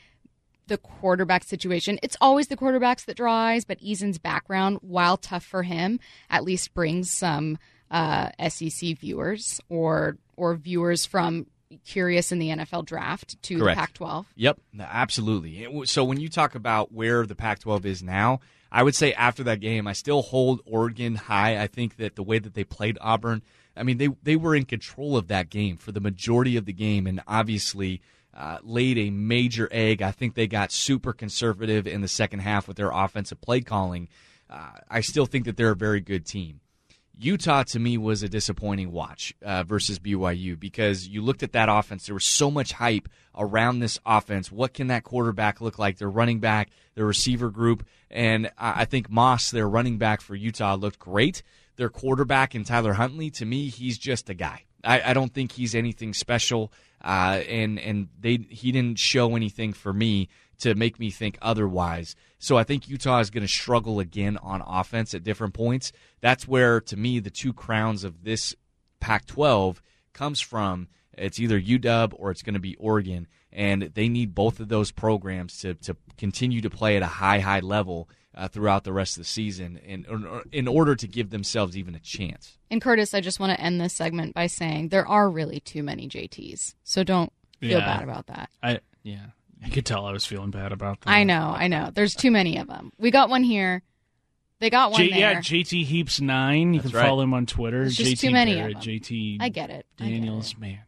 [0.68, 3.66] the quarterback situation, it's always the quarterbacks that draw eyes.
[3.66, 7.58] But Eason's background, while tough for him, at least brings some
[7.90, 11.48] uh, SEC viewers or or viewers from
[11.86, 13.78] curious in the NFL draft to Correct.
[13.78, 14.26] the Pac-12.
[14.36, 15.86] Yep, absolutely.
[15.86, 18.40] So when you talk about where the Pac-12 is now,
[18.72, 21.62] I would say after that game, I still hold Oregon high.
[21.62, 23.42] I think that the way that they played Auburn,
[23.76, 26.74] I mean, they they were in control of that game for the majority of the
[26.74, 28.02] game, and obviously
[28.34, 30.02] uh, laid a major egg.
[30.02, 34.08] I think they got super conservative in the second half with their offensive play calling.
[34.50, 36.60] Uh, I still think that they're a very good team.
[37.22, 41.68] Utah to me was a disappointing watch uh, versus BYU because you looked at that
[41.70, 42.06] offense.
[42.06, 44.52] There was so much hype around this offense.
[44.52, 45.98] What can that quarterback look like?
[45.98, 50.76] Their running back, their receiver group, and I think Moss, their running back for Utah,
[50.76, 51.44] looked great.
[51.76, 54.64] Their quarterback and Tyler Huntley, to me, he's just a guy.
[54.84, 56.72] I, I don't think he's anything special,
[57.04, 62.16] uh, and and they he didn't show anything for me to make me think otherwise.
[62.38, 65.92] So I think Utah is going to struggle again on offense at different points.
[66.22, 68.56] That's where, to me, the two crowns of this
[69.00, 69.78] Pac-12
[70.14, 70.88] comes from.
[71.18, 74.92] It's either UW or it's going to be Oregon, and they need both of those
[74.92, 79.18] programs to to continue to play at a high high level uh, throughout the rest
[79.18, 80.06] of the season, in
[80.54, 82.58] in order to give themselves even a chance.
[82.72, 85.84] And Curtis, I just want to end this segment by saying there are really too
[85.84, 86.76] many JTs.
[86.84, 87.98] So don't feel Yeah.
[87.98, 88.50] bad about that.
[88.64, 89.28] I yeah,
[89.64, 91.10] you could tell I was feeling bad about that.
[91.10, 91.92] I know, I know.
[91.94, 92.92] There's too many of them.
[92.98, 93.84] We got one here.
[94.60, 95.20] They got one J- there.
[95.20, 96.74] yeah, JT Heaps nine.
[96.74, 97.08] You That's can right.
[97.08, 97.80] follow him on Twitter.
[97.80, 98.84] There's just JT too many of Barrett, them.
[98.84, 99.86] JT I get it.
[100.00, 100.60] I get Daniels, it.
[100.60, 100.80] man.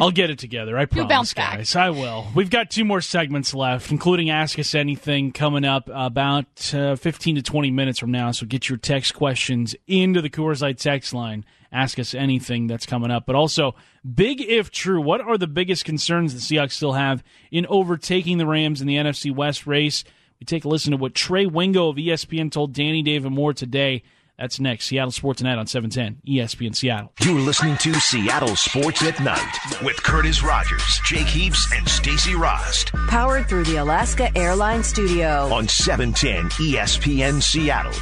[0.00, 0.76] I'll get it together.
[0.76, 1.58] I promise, bounce back.
[1.58, 1.76] guys.
[1.76, 2.26] I will.
[2.34, 7.36] We've got two more segments left, including Ask Us Anything coming up about uh, 15
[7.36, 8.32] to 20 minutes from now.
[8.32, 11.44] So get your text questions into the Coors Light text line.
[11.70, 13.24] Ask Us Anything that's coming up.
[13.26, 13.76] But also,
[14.14, 18.46] big if true, what are the biggest concerns the Seahawks still have in overtaking the
[18.46, 20.02] Rams in the NFC West race?
[20.40, 24.02] We take a listen to what Trey Wingo of ESPN told Danny David Moore today.
[24.38, 24.86] That's next.
[24.86, 27.12] Seattle Sports Net on E 710 ESPN Seattle.
[27.20, 32.92] You're listening to Seattle Sports at Night with Curtis Rogers, Jake Heaps, and Stacy Rost
[33.08, 35.52] Powered through the Alaska Airlines Studio.
[35.52, 37.92] on E 710 ESPN Seattle.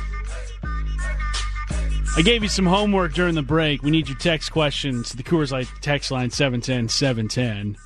[2.14, 3.83] I gave you some homework during the break.
[3.83, 7.77] We need your text questions to the Coors Light text line 710 710.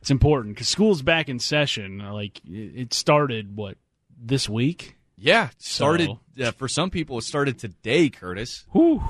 [0.00, 1.98] It's important because school's back in session.
[1.98, 3.78] Like, it it started, what,
[4.16, 4.96] this week?
[5.24, 7.16] Yeah, started So- uh, for some people.
[7.18, 8.64] It started today, Curtis.
[8.72, 9.02] Whew.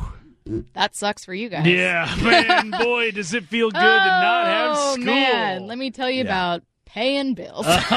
[0.75, 1.67] That sucks for you guys.
[1.67, 5.05] Yeah, man, boy, does it feel good to not have Oh, school.
[5.07, 5.67] man.
[5.67, 6.23] Let me tell you Yeah.
[6.31, 7.65] about paying bills.
[7.67, 7.71] Oh,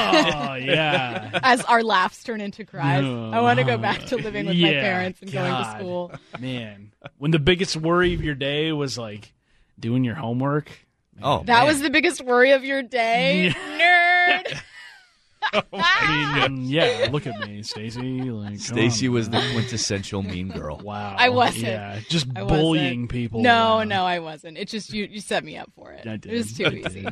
[0.56, 1.40] yeah.
[1.44, 3.04] As our laughs turn into cries.
[3.04, 3.30] No.
[3.32, 6.12] I want to go back to living with my parents and going to school.
[6.40, 9.32] Man, when the biggest worry of your day was like
[9.80, 10.72] doing your homework.
[11.22, 11.66] Oh, That man.
[11.68, 14.60] was the biggest worry of your day, nerd.
[15.54, 18.22] I mean, yeah, look at me, Stacy.
[18.22, 20.82] Like, Stacy was the quintessential mean girl.
[20.88, 21.16] Wow.
[21.18, 21.66] I wasn't.
[21.66, 22.62] Yeah, just I wasn't.
[22.62, 23.42] bullying people.
[23.42, 23.90] No, around.
[23.90, 24.58] no, I wasn't.
[24.58, 25.06] It just you.
[25.06, 26.08] You set me up for it.
[26.08, 27.08] I It was too easy.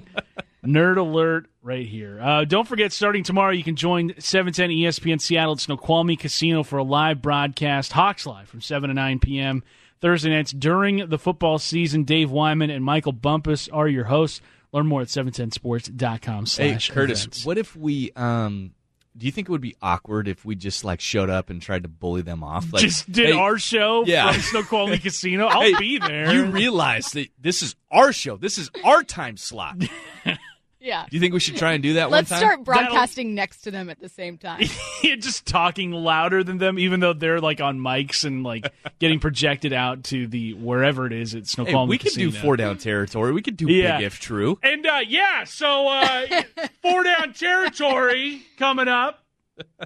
[0.66, 2.20] Nerd alert right here.
[2.22, 6.78] Uh, don't forget, starting tomorrow, you can join 710 ESPN Seattle at Snoqualmie Casino for
[6.78, 9.64] a live broadcast, Hawks Live, from 7 to 9 p.m.
[10.02, 12.04] Thursday nights during the football season.
[12.04, 14.42] Dave Wyman and Michael Bumpus are your hosts.
[14.72, 17.46] Learn more at 710sports.com Hey, Curtis, events.
[17.46, 18.12] what if we?
[18.16, 18.72] um
[19.18, 21.84] Do you think it would be awkward if we just like showed up and tried
[21.84, 22.72] to bully them off?
[22.74, 24.32] Like, Just did hey, our show Yeah.
[24.34, 25.46] from Snoqualmie Casino.
[25.48, 26.34] I'll hey, be there.
[26.34, 28.36] You realize that this is our show.
[28.38, 29.78] This is our time slot.
[30.82, 32.48] Do you think we should try and do that Let's one time?
[32.48, 34.62] start broadcasting next to them at the same time.
[35.02, 39.74] just talking louder than them, even though they're like on mics and like getting projected
[39.74, 41.90] out to the wherever it is at Hey, Snoqualmie.
[41.90, 43.32] we could do four down territory.
[43.34, 43.98] We could do Yeah.
[43.98, 44.60] big if true.
[44.62, 46.26] And uh, yeah, so uh,
[46.82, 49.24] four down territory coming up.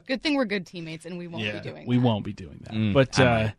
[0.08, 2.02] Good thing we're good teammates and we won't be doing we that.
[2.04, 2.74] won't be doing that.
[2.74, 3.50] Mm, but uh,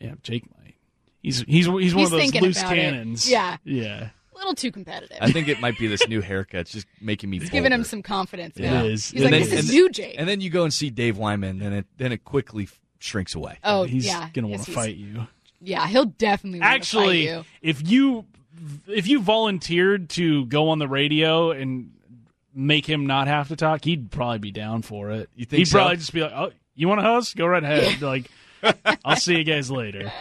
[0.00, 0.74] yeah, Jake might.
[1.22, 2.80] He's he's he's one He's of those loose about it.
[2.80, 3.30] cannons.
[3.30, 3.56] Yeah.
[3.64, 4.08] yeah.
[4.38, 5.18] A little too competitive.
[5.20, 6.60] I think it might be this new haircut.
[6.60, 7.38] It's just making me.
[7.38, 8.56] It's giving him some confidence.
[8.56, 8.84] It now.
[8.84, 9.10] is.
[9.10, 10.14] He's And like, then- this is you, Jake.
[10.16, 12.68] And then you go and see Dave Wyman, and it then it quickly
[13.00, 13.58] shrinks away.
[13.64, 14.28] oh, He's yeah.
[14.32, 15.26] gonna want to he's- fight you.
[15.60, 17.44] Yeah, he'll definitely Actually, fight you.
[17.62, 18.26] if you
[18.86, 21.90] if you volunteered to go on the radio and
[22.54, 25.28] make him not have to talk, he'd probably be down for it.
[25.34, 25.78] You think he'd so?
[25.78, 27.36] probably just be like, "Oh, you want to host?
[27.36, 28.30] Go right ahead." like,
[29.04, 30.12] I'll see you guys later.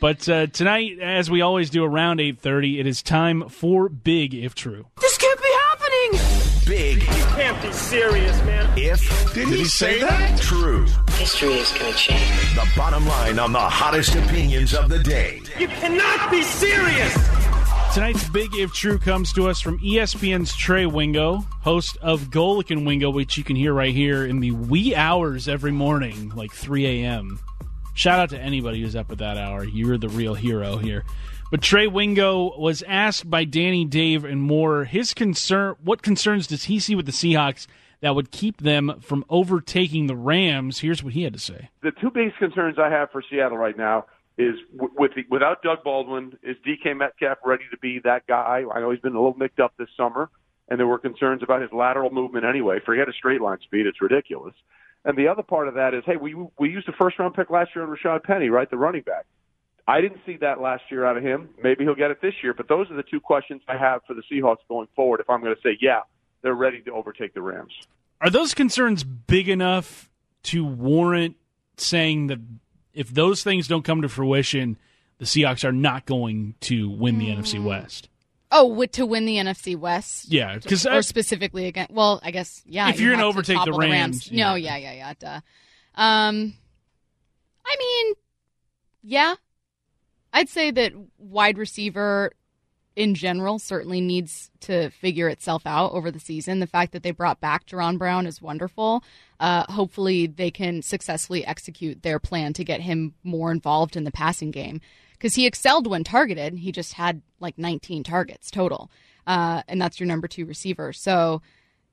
[0.00, 4.34] But uh, tonight, as we always do around eight thirty, it is time for Big
[4.34, 4.86] If True.
[5.00, 6.20] This can't be happening!
[6.66, 8.78] Big You Can't be serious, man.
[8.78, 10.40] if Did he say that?
[10.40, 10.86] true.
[11.12, 12.54] History is going to change.
[12.54, 15.40] The bottom line on the hottest opinions of the day.
[15.58, 17.14] You cannot be serious!
[17.94, 22.86] Tonight's Big If True comes to us from ESPN's Trey Wingo, host of Golic and
[22.86, 26.86] Wingo, which you can hear right here in the wee hours every morning, like 3
[26.86, 27.38] a.m.
[27.94, 29.64] Shout out to anybody who's up at that hour.
[29.64, 31.04] You're the real hero here.
[31.50, 35.76] But Trey Wingo was asked by Danny, Dave, and Moore his concern.
[35.84, 37.66] What concerns does he see with the Seahawks
[38.00, 40.78] that would keep them from overtaking the Rams?
[40.78, 41.68] Here's what he had to say.
[41.82, 44.06] the two biggest concerns I have for Seattle right now
[44.38, 48.64] is with the, without Doug Baldwin, is DK Metcalf ready to be that guy?
[48.74, 50.30] I know he's been a little nicked up this summer,
[50.70, 52.78] and there were concerns about his lateral movement anyway.
[52.84, 54.54] Forget a straight line speed; it's ridiculous.
[55.04, 57.50] And the other part of that is, hey, we we used a first round pick
[57.50, 59.26] last year on Rashad Penny, right, the running back.
[59.86, 61.48] I didn't see that last year out of him.
[61.62, 62.54] Maybe he'll get it this year.
[62.54, 65.20] But those are the two questions I have for the Seahawks going forward.
[65.20, 66.02] If I'm going to say, yeah,
[66.42, 67.72] they're ready to overtake the Rams.
[68.20, 70.08] Are those concerns big enough
[70.44, 71.36] to warrant
[71.76, 72.38] saying that
[72.94, 74.78] if those things don't come to fruition,
[75.18, 77.38] the Seahawks are not going to win the mm.
[77.38, 78.08] NFC West?
[78.54, 80.30] Oh, to win the NFC West.
[80.30, 81.86] Yeah, because or specifically again.
[81.90, 82.90] Well, I guess yeah.
[82.90, 84.76] If you you're gonna to overtake the Rams, no, yeah.
[84.76, 85.12] yeah, yeah, yeah.
[85.18, 85.40] Duh.
[86.00, 86.54] Um,
[87.64, 88.14] I mean,
[89.02, 89.36] yeah,
[90.34, 92.32] I'd say that wide receiver
[92.94, 96.60] in general certainly needs to figure itself out over the season.
[96.60, 99.02] The fact that they brought back Jaron Brown is wonderful.
[99.40, 104.12] Uh, hopefully, they can successfully execute their plan to get him more involved in the
[104.12, 104.82] passing game
[105.22, 106.58] because he excelled when targeted.
[106.58, 108.90] He just had like 19 targets total,
[109.24, 110.92] uh, and that's your number two receiver.
[110.92, 111.42] So,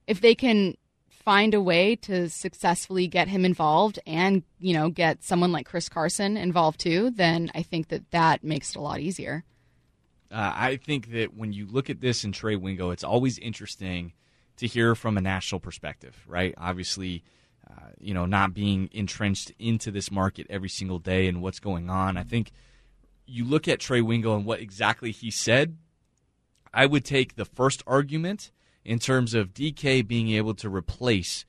[0.07, 0.75] if they can
[1.11, 5.89] find a way to successfully get him involved and you know get someone like Chris
[5.89, 9.43] Carson involved too, then I think that that makes it a lot easier.
[10.31, 14.13] Uh, I think that when you look at this in Trey Wingo, it's always interesting
[14.57, 16.55] to hear from a national perspective, right?
[16.57, 17.23] Obviously,
[17.69, 21.91] uh, you know, not being entrenched into this market every single day and what's going
[21.91, 22.17] on.
[22.17, 22.51] I think
[23.29, 25.77] you look at Trey Wingo and what exactly he said.
[26.73, 28.51] I would take the first argument
[28.85, 31.45] in terms of DK being able to replace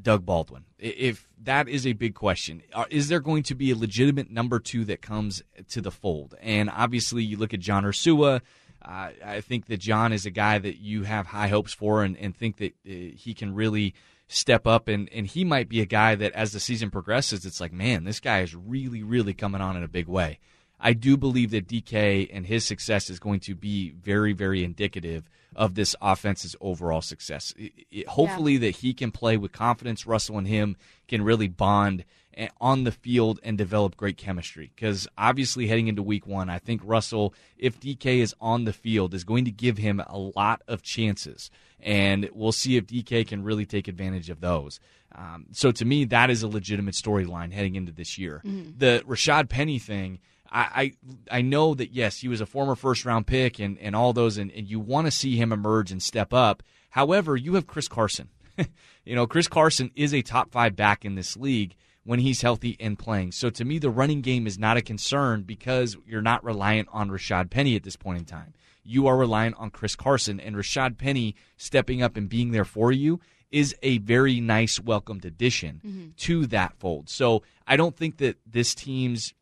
[0.00, 0.64] Doug Baldwin.
[0.78, 4.84] If that is a big question, is there going to be a legitimate number two
[4.84, 6.34] that comes to the fold?
[6.40, 8.40] And obviously, you look at John Ursua.
[8.80, 12.16] Uh, I think that John is a guy that you have high hopes for and,
[12.16, 13.92] and think that uh, he can really
[14.28, 14.86] step up.
[14.86, 18.04] And, and he might be a guy that, as the season progresses, it's like, man,
[18.04, 20.38] this guy is really, really coming on in a big way.
[20.80, 25.28] I do believe that DK and his success is going to be very, very indicative
[25.56, 27.52] of this offense's overall success.
[27.58, 30.06] It- it- hopefully, that he can play with confidence.
[30.06, 30.76] Russell and him
[31.08, 32.04] can really bond
[32.60, 34.70] on the field and develop great chemistry.
[34.76, 39.12] Because obviously, heading into week one, I think Russell, if DK is on the field,
[39.14, 41.50] is going to give him a lot of chances.
[41.80, 44.78] And we'll see if DK can really take advantage of those.
[45.14, 48.42] Um, so, to me, that is a legitimate storyline heading into this year.
[48.44, 50.20] The Rashad Penny thing.
[50.50, 50.92] I,
[51.30, 54.12] I I know that yes, he was a former first round pick and, and all
[54.12, 56.62] those, and, and you want to see him emerge and step up.
[56.90, 58.28] However, you have Chris Carson.
[59.04, 62.76] you know, Chris Carson is a top five back in this league when he's healthy
[62.80, 63.32] and playing.
[63.32, 67.10] So to me, the running game is not a concern because you're not reliant on
[67.10, 68.54] Rashad Penny at this point in time.
[68.82, 72.90] You are reliant on Chris Carson, and Rashad Penny stepping up and being there for
[72.90, 76.08] you is a very nice welcomed addition mm-hmm.
[76.16, 77.08] to that fold.
[77.08, 79.34] So I don't think that this team's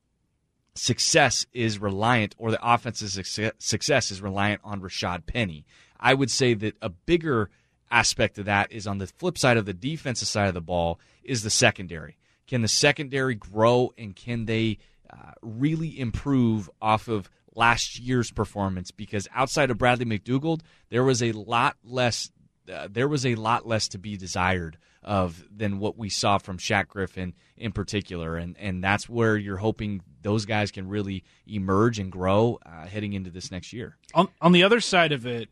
[0.78, 3.14] success is reliant, or the offense's
[3.58, 5.64] success- is reliant on Rashad Penny.
[5.98, 7.50] I would say that a bigger
[7.90, 11.00] aspect of that is on the flip side of the defensive side of the ball
[11.22, 12.16] is the secondary.
[12.46, 14.78] Can the secondary grow and can they
[15.10, 18.90] uh, really improve off of last year's performance?
[18.90, 20.60] Because outside of Bradley McDougald,
[20.90, 22.30] there was a lot less.
[22.72, 24.76] Uh, there was a lot less to be desired
[25.06, 29.56] of than what we saw from Shaq Griffin in particular, and and that's where you're
[29.56, 33.96] hoping those guys can really emerge and grow uh, heading into this next year.
[34.12, 35.48] On, on the other side of it,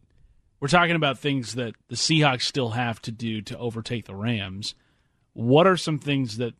[0.58, 4.74] we're talking about things that the Seahawks still have to do to overtake the Rams.
[5.32, 6.54] What are some things that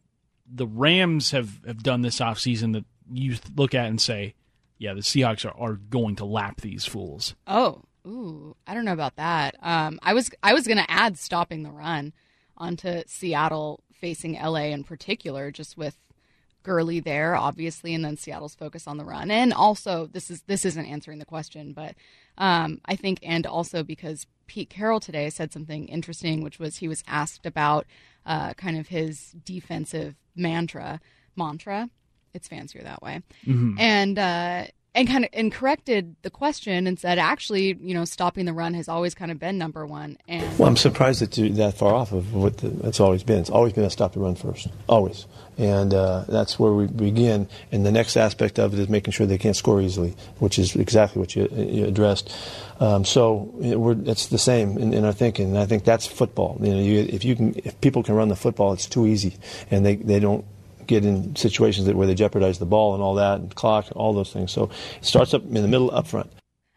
[0.47, 4.35] the Rams have, have done this offseason that you look at and say,
[4.79, 7.35] yeah, the Seahawks are, are going to lap these fools?
[7.49, 9.57] Oh, ooh, I don't know about that.
[9.61, 12.13] Um, I was I was gonna add stopping the run
[12.57, 15.97] onto Seattle facing LA in particular, just with
[16.63, 19.31] Gurley there, obviously, and then Seattle's focus on the run.
[19.31, 21.95] And also, this is this isn't answering the question, but
[22.39, 26.89] um, I think, and also because Pete Carroll today said something interesting, which was he
[26.89, 27.87] was asked about
[28.27, 31.01] uh, kind of his defensive mantra,
[31.37, 31.91] mantra.
[32.33, 33.23] It's fancier that way,
[33.79, 34.65] and uh,
[34.95, 38.75] and kind of and corrected the question and said, actually, you know, stopping the run
[38.75, 40.17] has always kind of been number one.
[40.29, 43.41] And Well, I'm surprised that you're that far off of what the, always been.
[43.41, 45.27] It's always been a stop the run first, always,
[45.59, 47.49] and uh, that's where we begin.
[47.73, 50.77] And the next aspect of it is making sure they can't score easily, which is
[50.77, 52.33] exactly what you, you addressed.
[52.81, 56.59] Um, so we're, it's the same in, in our thinking, and I think that's football.
[56.61, 59.37] You know, you, if you can, if people can run the football, it's too easy,
[59.71, 60.45] and they, they don't
[60.87, 64.13] get in situations that where they jeopardize the ball and all that, and clock, all
[64.13, 64.53] those things.
[64.53, 66.31] So it starts up in the middle, up front.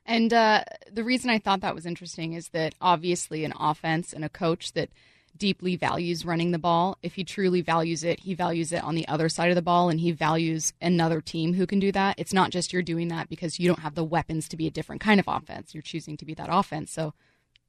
[0.06, 4.24] And uh, the reason I thought that was interesting is that obviously an offense and
[4.24, 4.90] a coach that
[5.38, 9.08] deeply values running the ball, if he truly values it, he values it on the
[9.08, 12.16] other side of the ball and he values another team who can do that.
[12.18, 14.72] It's not just you're doing that because you don't have the weapons to be a
[14.72, 15.76] different kind of offense.
[15.76, 16.92] You're choosing to be that offense.
[16.92, 17.14] So,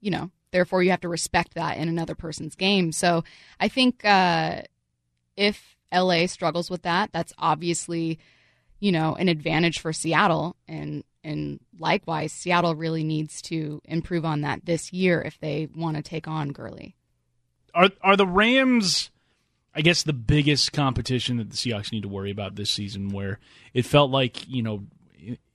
[0.00, 2.92] you know, therefore you have to respect that in another person's game.
[2.92, 3.24] So
[3.60, 4.62] I think uh,
[5.36, 8.18] if LA struggles with that, that's obviously,
[8.78, 14.42] you know, an advantage for Seattle and and likewise Seattle really needs to improve on
[14.42, 16.96] that this year if they want to take on Gurley.
[17.74, 19.10] Are are the Rams?
[19.74, 23.38] I guess the biggest competition that the Seahawks need to worry about this season, where
[23.74, 24.84] it felt like you know,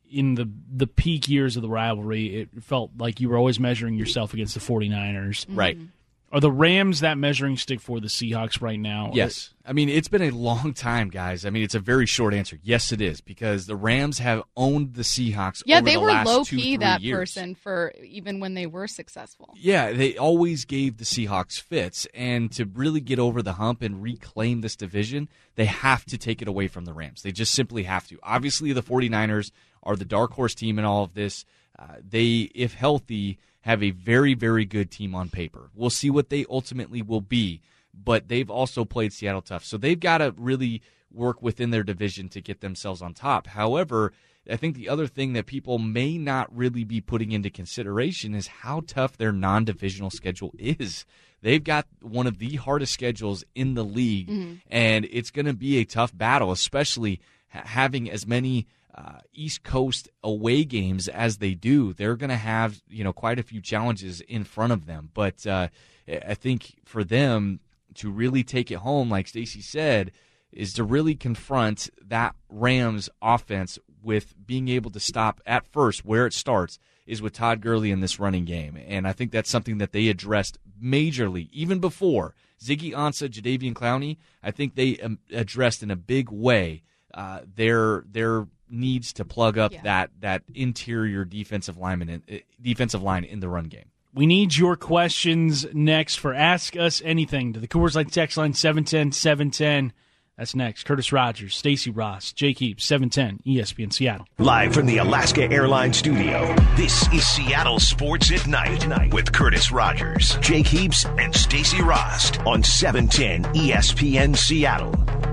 [0.10, 3.96] in the the peak years of the rivalry, it felt like you were always measuring
[3.96, 5.46] yourself against the 49ers.
[5.50, 5.76] Right.
[5.76, 5.86] Mm-hmm.
[6.34, 9.12] Are the Rams that measuring stick for the Seahawks right now?
[9.14, 9.52] Yes.
[9.68, 11.46] I mean, it's been a long time, guys.
[11.46, 12.58] I mean, it's a very short answer.
[12.64, 15.62] Yes, it is because the Rams have owned the Seahawks.
[15.68, 17.20] Yeah, over they the were last low two, key three that years.
[17.20, 19.54] person for even when they were successful.
[19.56, 24.02] Yeah, they always gave the Seahawks fits, and to really get over the hump and
[24.02, 27.22] reclaim this division, they have to take it away from the Rams.
[27.22, 28.18] They just simply have to.
[28.24, 29.52] Obviously, the 49ers
[29.84, 31.46] are the dark horse team in all of this.
[31.78, 35.70] Uh, they, if healthy, have a very, very good team on paper.
[35.74, 37.62] We'll see what they ultimately will be,
[37.94, 39.64] but they've also played Seattle tough.
[39.64, 43.48] So they've got to really work within their division to get themselves on top.
[43.48, 44.12] However,
[44.52, 48.48] I think the other thing that people may not really be putting into consideration is
[48.48, 51.06] how tough their non divisional schedule is.
[51.42, 54.56] They've got one of the hardest schedules in the league, mm-hmm.
[54.68, 59.64] and it's going to be a tough battle, especially ha- having as many uh, East
[59.64, 63.62] Coast away games as they do, they're going to have you know quite a few
[63.62, 65.10] challenges in front of them.
[65.14, 65.70] But uh,
[66.08, 67.60] I think for them
[67.96, 70.12] to really take it home, like Stacy said,
[70.52, 76.26] is to really confront that Rams offense with being able to stop at first where
[76.28, 79.80] it starts is with Todd Gurley in this running game, and I think that's something
[79.80, 84.18] that they addressed majorly even before Ziggy Ansah, Jadeveon Clowney.
[84.42, 86.84] I think they um, addressed in a big way
[87.14, 89.82] uh, their their needs to plug up Yeah.
[89.84, 93.86] that that interior defensive lineman in, uh, defensive line in the run game.
[94.16, 98.54] We need your questions next for Ask Us Anything to the Coors Light text line
[98.54, 99.94] 710 710.
[100.38, 100.86] That's next.
[100.86, 104.26] Curtis Rogers, Stacy Rost, Jake Heaps, 710 ESPN Seattle.
[104.40, 110.36] Live from the Alaska Airlines studio, this is Seattle Sports at Night with Curtis Rogers,
[110.42, 115.33] Jake Heaps, and Stacy Rost on E 710 ESPN Seattle.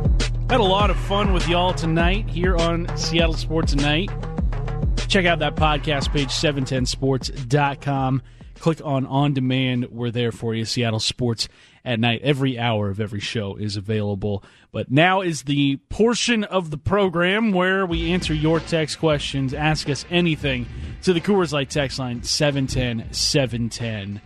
[0.50, 4.10] Had a lot of fun with y'all tonight here on Seattle Sports Tonight.
[5.06, 8.20] Check out that podcast page, 710sports.com.
[8.58, 9.86] Click on On Demand.
[9.92, 10.64] We're there for you.
[10.64, 11.48] Seattle Sports
[11.84, 12.22] at Night.
[12.24, 14.42] Every hour of every show is available.
[14.72, 19.54] But now is the portion of the program where we answer your text questions.
[19.54, 20.66] Ask us anything
[21.02, 24.20] to the Coors Light text line, 710 710.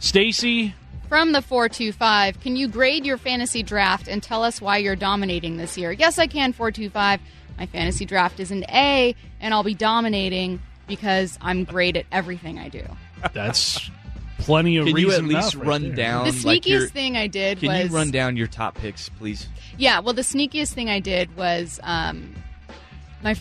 [0.00, 0.74] Stacy,
[1.08, 5.56] From the 425, can you grade your fantasy draft and tell us why you're dominating
[5.56, 5.90] this year?
[5.90, 7.20] Yes, I can, 425.
[7.58, 12.58] My fantasy draft is an A, and I'll be dominating because I'm great at everything
[12.58, 12.82] I do.
[13.32, 13.90] that's
[14.38, 15.94] plenty of Can you at least right run there.
[15.94, 16.26] down?
[16.26, 19.08] The like sneakiest your- thing I did Can was you run down your top picks,
[19.08, 19.48] please?
[19.78, 22.34] Yeah, well, the sneakiest thing I did was um,
[23.24, 23.34] my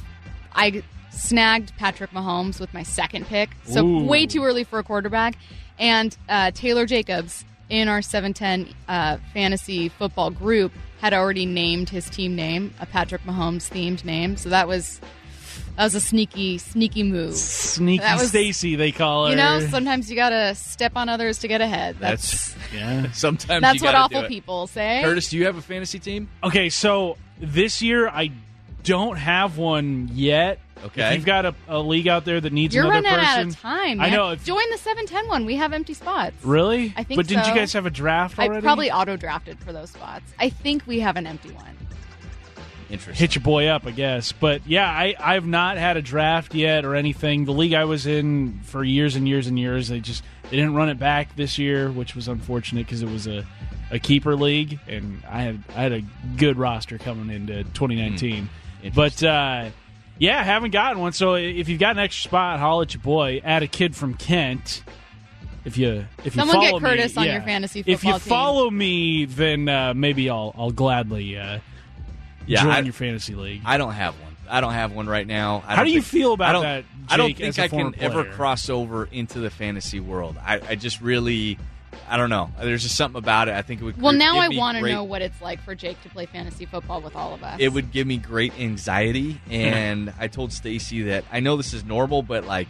[0.55, 4.05] I snagged Patrick Mahomes with my second pick, so Ooh.
[4.05, 5.36] way too early for a quarterback,
[5.78, 12.09] and uh, Taylor Jacobs in our 710 uh, fantasy football group had already named his
[12.09, 14.99] team name, a Patrick Mahomes themed name, so that was
[15.76, 17.36] that was a sneaky sneaky move.
[17.36, 19.32] Sneaky That was- Stacy, they call her.
[19.32, 21.97] You know, sometimes you gotta step on others to get ahead.
[21.99, 23.11] That's yeah.
[23.13, 24.30] Sometimes that's you what gotta do awful it.
[24.30, 25.01] people say.
[25.03, 26.30] Curtis, do you have a fantasy team?
[26.43, 28.32] Okay, so this year I
[28.88, 30.60] don't have one yet.
[30.84, 31.10] Okay.
[31.10, 33.48] If you've got a, a league out there that needs You're another running person, out
[33.48, 34.00] of time.
[34.00, 34.32] I know.
[34.32, 35.46] If, Join the 710 one.
[35.46, 36.36] We have empty spots.
[36.44, 36.94] really?
[36.96, 37.52] I think But didn't so.
[37.52, 38.62] you guys have a draft I already?
[38.62, 40.26] probably auto drafted for those spots.
[40.40, 41.66] I think we have an empty one.
[42.90, 43.16] Interesting.
[43.16, 44.32] hit your boy up, I guess.
[44.32, 47.44] But yeah, I I've not had a draft yet or anything.
[47.44, 50.74] The league I was in for years and years and years, they just they didn't
[50.74, 53.46] run it back this year, which was unfortunate because it was a
[53.92, 56.02] a keeper league, and I had I had a
[56.38, 58.48] good roster coming into 2019.
[58.95, 59.69] But uh,
[60.19, 61.13] yeah, haven't gotten one.
[61.13, 63.41] So if you've got an extra spot, holla at your boy.
[63.43, 64.84] Add a kid from Kent.
[65.65, 67.34] If you if you Someone get follow Curtis me, on yeah.
[67.34, 68.19] your fantasy If you team.
[68.19, 71.59] follow me, then uh, maybe I'll I'll gladly uh,
[72.45, 73.61] Yeah, join I- your fantasy league.
[73.65, 74.23] I don't have one.
[74.49, 75.61] I don't have one right now.
[75.67, 77.63] I How don't you think- feel about I don't, that, I don't think as a
[77.63, 80.38] I can former ever cross over into the fantasy world.
[80.41, 81.57] I, I just really,
[82.10, 82.50] I don't know.
[82.60, 83.54] There's just something about it.
[83.54, 84.02] I think it would.
[84.02, 86.66] Well, now I want to great- know what it's like for Jake to play fantasy
[86.66, 87.60] football with all of us.
[87.60, 91.84] It would give me great anxiety, and I told Stacy that I know this is
[91.84, 92.68] normal, but like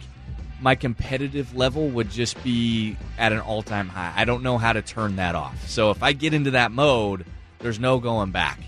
[0.60, 4.12] my competitive level would just be at an all-time high.
[4.16, 5.68] I don't know how to turn that off.
[5.68, 7.24] So if I get into that mode,
[7.60, 8.58] there's no going back.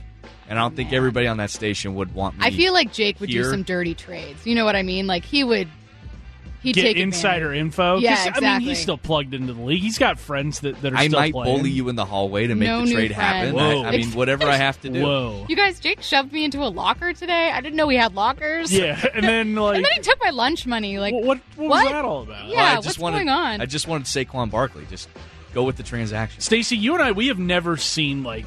[0.49, 2.45] And I don't think everybody on that station would want me.
[2.45, 4.45] I feel like Jake would do some dirty trades.
[4.45, 5.07] You know what I mean?
[5.07, 5.69] Like he would.
[6.63, 7.61] He'd Get insider advantage.
[7.61, 7.95] info.
[7.95, 9.81] 'Cause, Yeah, I mean, he's still plugged into the league.
[9.81, 11.57] He's got friends that, that are I still might playing.
[11.57, 13.51] bully you in the hallway to make No the trade happen.
[13.59, 13.85] I, Whoa.
[13.85, 15.01] I mean, whatever I have to do.
[15.03, 15.47] Whoa.
[15.49, 17.51] You guys, Jake shoved me into a locker today.
[17.51, 18.71] I didn't know we had lockers.
[18.73, 20.99] Yeah, and then like, and then he took my lunch money.
[20.99, 21.85] Like what, what, what what?
[21.85, 22.47] was that all about?
[22.49, 23.61] Yeah, Well, I what's just wanted, going on?
[23.63, 24.85] I just wanted Saquon Barkley.
[24.91, 25.09] Just
[25.55, 26.41] go with the transaction.
[26.43, 28.47] Stacy, you and I, we have never seen like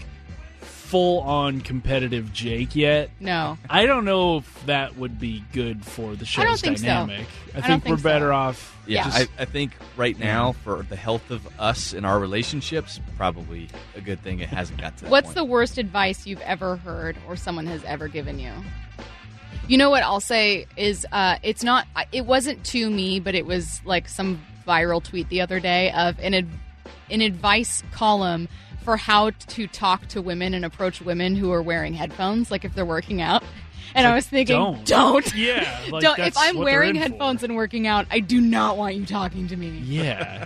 [0.93, 3.09] full on competitive Jake yet.
[3.19, 3.57] no.
[3.69, 7.25] I don't know if that would be good for the show's don't think dynamic.
[7.55, 8.77] I I think don't we're think better off.
[8.85, 12.99] Yeah, just- I, I think right now for the health of us and our relationships,
[13.17, 15.35] probably a good thing it hasn't got to that What's point.
[15.35, 18.51] the worst advice you've ever heard or someone has ever given you?
[19.67, 23.45] You know what I'll say is uh, it's not it wasn't to me, but it
[23.45, 26.47] was like some viral tweet the other day of an ad,
[27.09, 28.47] an advice column
[28.83, 32.75] for how to talk to women and approach women who are wearing headphones, like if
[32.75, 33.43] they're working out.
[33.95, 34.85] And I was thinking, don't.
[34.85, 36.19] don't, Yeah, like, don't.
[36.19, 37.01] If I'm wearing in for.
[37.01, 39.69] headphones and working out, I do not want you talking to me.
[39.83, 40.45] Yeah.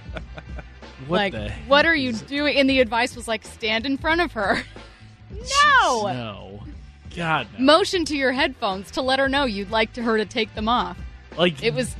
[1.08, 2.58] what like, what are you doing?
[2.58, 4.64] And the advice was like, stand in front of her.
[5.32, 6.08] no.
[6.08, 6.64] No.
[7.16, 7.66] God, no.
[7.66, 10.70] motion to your headphones to let her know you'd like to her to take them
[10.70, 10.98] off.
[11.38, 11.96] like It was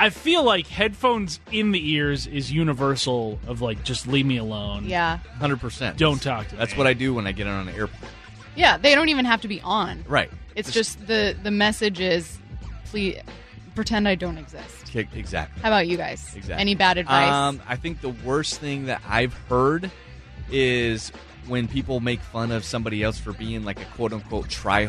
[0.00, 3.38] I feel like headphones in the ears is universal.
[3.46, 4.86] Of like, just leave me alone.
[4.86, 5.18] yeah.
[5.38, 5.98] Hundred percent.
[5.98, 6.78] Don't talk to That's me.
[6.78, 8.10] what I do when I get on an airplane.
[8.56, 10.02] Yeah, they don't even have to be on.
[10.08, 10.30] Right.
[10.56, 12.38] It's just the the message is
[12.86, 13.20] please
[13.74, 14.94] pretend I don't exist.
[14.94, 15.62] Exactly.
[15.62, 16.34] How about you guys?
[16.34, 16.60] Exactly.
[16.60, 17.30] Any bad advice?
[17.30, 19.90] Um, I think the worst thing that I've heard
[20.50, 21.10] is
[21.46, 24.84] when people make fun of somebody else for being like a quote unquote try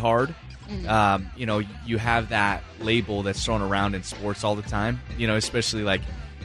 [0.68, 0.84] hard.
[0.84, 0.90] Mm.
[0.90, 5.02] Um, you know, you have that label that's thrown around in sports all the time.
[5.18, 6.02] You know, especially like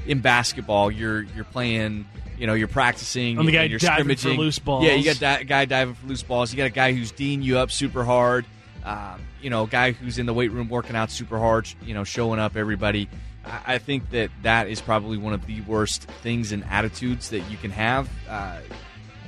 [0.06, 2.06] in basketball, you're you're playing.
[2.38, 3.38] You know, you're practicing.
[3.38, 4.84] I'm the guy and you're diving for loose balls.
[4.84, 6.52] Yeah, you got that guy diving for loose balls.
[6.52, 8.44] You got a guy who's D'ing you up super hard.
[8.84, 11.66] Um, you know, a guy who's in the weight room working out super hard.
[11.82, 13.08] You know, showing up everybody.
[13.44, 17.40] I, I think that that is probably one of the worst things and attitudes that
[17.50, 18.10] you can have.
[18.28, 18.58] Uh,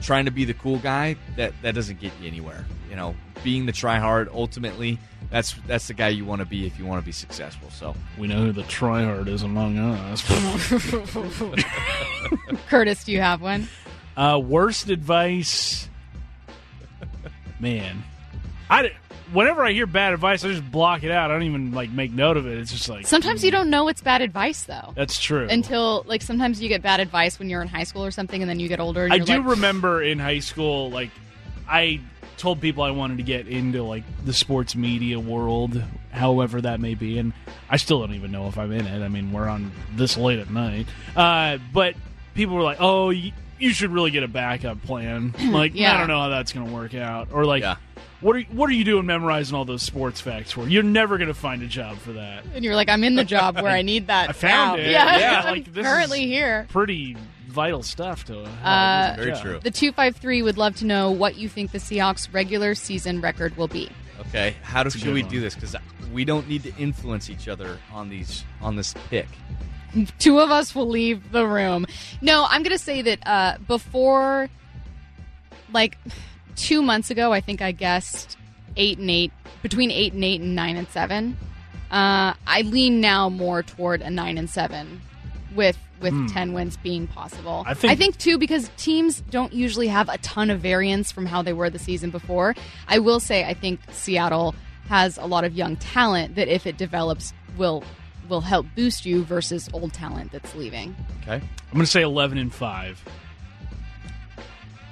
[0.01, 2.65] trying to be the cool guy that that doesn't get you anywhere.
[2.91, 4.99] You know, being the try hard ultimately
[5.31, 7.69] that's that's the guy you want to be if you want to be successful.
[7.71, 10.23] So We know who the tryhard is among us.
[12.69, 13.69] Curtis, do you have one?
[14.17, 15.89] Uh, worst advice,
[17.61, 18.03] man.
[18.71, 18.93] I
[19.33, 21.31] whenever I hear bad advice, I just block it out.
[21.31, 22.59] I don't even like make note of it.
[22.59, 24.93] It's just like Sometimes you don't know it's bad advice though.
[24.97, 25.47] that's true.
[25.49, 28.49] Until like sometimes you get bad advice when you're in high school or something, and
[28.49, 29.05] then you get older.
[29.05, 31.11] And I do like, remember in high school, like
[31.69, 32.01] I
[32.37, 36.95] told people I wanted to get into like the sports media world, however that may
[36.95, 37.33] be, and
[37.69, 39.03] I still don't even know if I'm in it.
[39.05, 41.95] I mean, we're on this late at night, uh, but
[42.35, 43.13] people were like, "Oh,
[43.59, 45.95] you, you should really get a backup plan." like, Yeah.
[45.95, 47.63] I don't know how that's going to work out, or like.
[47.63, 47.77] Yeah.
[48.21, 50.69] What are what are you doing memorizing all those sports facts for?
[50.69, 52.43] You're never going to find a job for that.
[52.53, 54.31] and you're like, I'm in the job where I need that.
[54.31, 54.85] I found now.
[54.85, 54.91] it.
[54.91, 56.67] Yeah, Yeah, I'm like, this currently is- here.
[56.69, 58.41] Pretty vital stuff to.
[58.43, 59.41] Uh, very job.
[59.43, 59.61] true.
[59.63, 63.21] The two five three would love to know what you think the Seahawks regular season
[63.21, 63.89] record will be.
[64.23, 65.31] Okay, how do, should we one.
[65.31, 65.55] do this?
[65.55, 65.77] Because
[66.13, 69.29] we don't need to influence each other on these on this pick.
[70.19, 71.87] Two of us will leave the room.
[72.21, 74.49] No, I'm going to say that uh, before,
[75.73, 75.99] like
[76.57, 78.37] two months ago, I think I guessed
[78.77, 79.33] eight and eight,
[79.63, 81.37] between eight and eight and nine and seven.
[81.91, 85.01] Uh, I lean now more toward a nine and seven,
[85.55, 87.65] with with ten wins being possible.
[87.67, 91.27] I think- I think too because teams don't usually have a ton of variance from
[91.27, 92.55] how they were the season before.
[92.87, 94.55] I will say I think Seattle
[94.89, 97.83] has a lot of young talent that if it develops will
[98.29, 100.95] will help boost you versus old talent that's leaving.
[101.23, 103.03] Okay, I'm going to say 11 and five.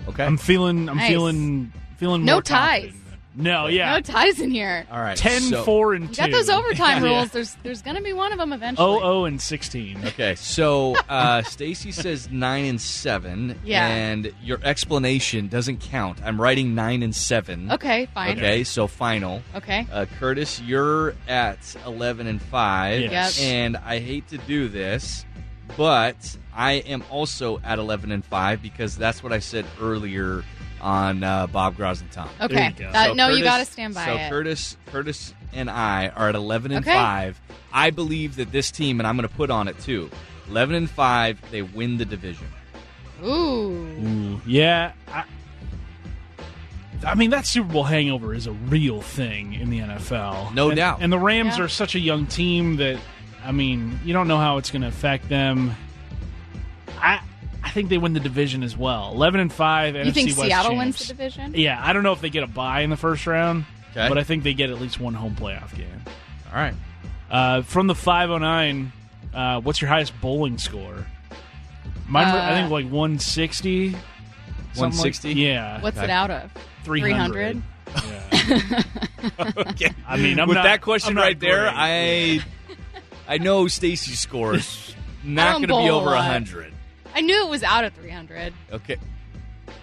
[0.08, 0.24] okay.
[0.24, 0.88] I'm feeling.
[0.88, 1.08] I'm Nice.
[1.10, 1.72] feeling.
[1.98, 2.82] Feeling No more ties.
[2.82, 3.02] confident.
[3.38, 3.94] No, yeah.
[3.94, 4.86] No ties in here.
[4.90, 5.16] All right.
[5.16, 6.14] 10, so- 4, and 2.
[6.22, 7.10] Got those overtime Yeah.
[7.18, 7.30] rules.
[7.30, 8.86] There's there's gonna be one of them eventually.
[8.88, 10.06] Oh, oh, and 16.
[10.06, 13.58] Okay, so uh, Stacy says nine and seven.
[13.64, 13.86] Yeah.
[13.86, 16.18] And your explanation doesn't count.
[16.24, 17.70] I'm writing nine and seven.
[17.72, 18.38] Okay, fine.
[18.38, 19.42] Okay, so final.
[19.54, 19.86] Okay.
[19.92, 23.02] Uh, Curtis, you're at eleven and five.
[23.02, 23.38] Yes.
[23.38, 23.46] Yep.
[23.52, 25.26] And I hate to do this,
[25.76, 30.42] but I am also at eleven and five because that's what I said earlier
[30.80, 32.28] on uh, Bob Groz and Tom.
[32.40, 32.66] Okay.
[32.68, 32.92] you go.
[32.92, 34.28] That- So no, you Curtis- got to stand by so it.
[34.30, 36.94] Curtis, Curtis, and I are at eleven and Okay.
[36.94, 37.40] five.
[37.72, 40.10] I believe that this team, and I'm going to put on it too.
[40.48, 42.46] Eleven and five, they win the division.
[43.24, 43.28] Ooh.
[43.30, 44.92] Ooh, yeah.
[45.08, 45.24] I,
[47.06, 50.54] I mean, that Super Bowl hangover is a real thing in the NFL.
[50.54, 50.98] No And- doubt.
[51.00, 51.64] And the Rams Yeah.
[51.64, 52.98] are such a young team that,
[53.44, 55.74] I mean, you don't know how it's going to affect them.
[57.00, 57.35] I I
[57.76, 59.12] think they win the division as well.
[59.12, 59.94] 11 and 5.
[59.94, 60.78] You NFC think West Seattle champs.
[60.84, 61.54] wins the division?
[61.54, 64.08] Yeah, I don't know if they get a bye in the first round, Okay.
[64.08, 66.02] but I think they get at least one home playoff game.
[66.52, 66.74] All right.
[67.30, 68.92] Uh, from the 509,
[69.34, 71.06] uh, what's your highest bowling score?
[72.08, 73.90] Mine, were, I Uh, think like 160.
[73.90, 74.00] something
[74.74, 75.34] like- 160?
[75.34, 75.80] yeah.
[75.80, 76.04] What's Okay.
[76.04, 76.50] it out of?
[76.84, 77.62] 300.
[77.62, 77.62] 300?
[78.48, 78.82] Yeah.
[79.70, 79.90] okay.
[80.08, 81.74] I mean, I'm with not- that question I'm right there, great.
[81.76, 82.40] I
[83.28, 86.72] I know Stacy's score is not going to be bowl a over hundred.
[87.16, 88.52] I knew it was out of 300.
[88.72, 88.96] Okay.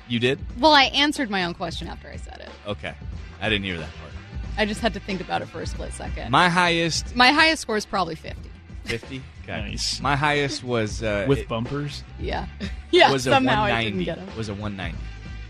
[0.08, 0.40] You did?
[0.60, 2.50] Well, I answered my own question after I said it.
[2.70, 2.94] Okay.
[3.42, 4.12] I didn't hear that part.
[4.56, 6.30] I just had to think about it for a split second.
[6.30, 8.52] My highest My highest score is probably 50.
[8.86, 9.22] 50.
[9.44, 9.62] Okay.
[9.62, 10.00] Nice.
[10.00, 12.04] My highest was uh, with it bumpers.
[12.20, 12.46] Yeah.
[12.92, 14.06] Yeah, was a somehow I didn't 190.
[14.06, 14.38] get him.
[14.38, 14.96] Was a 190.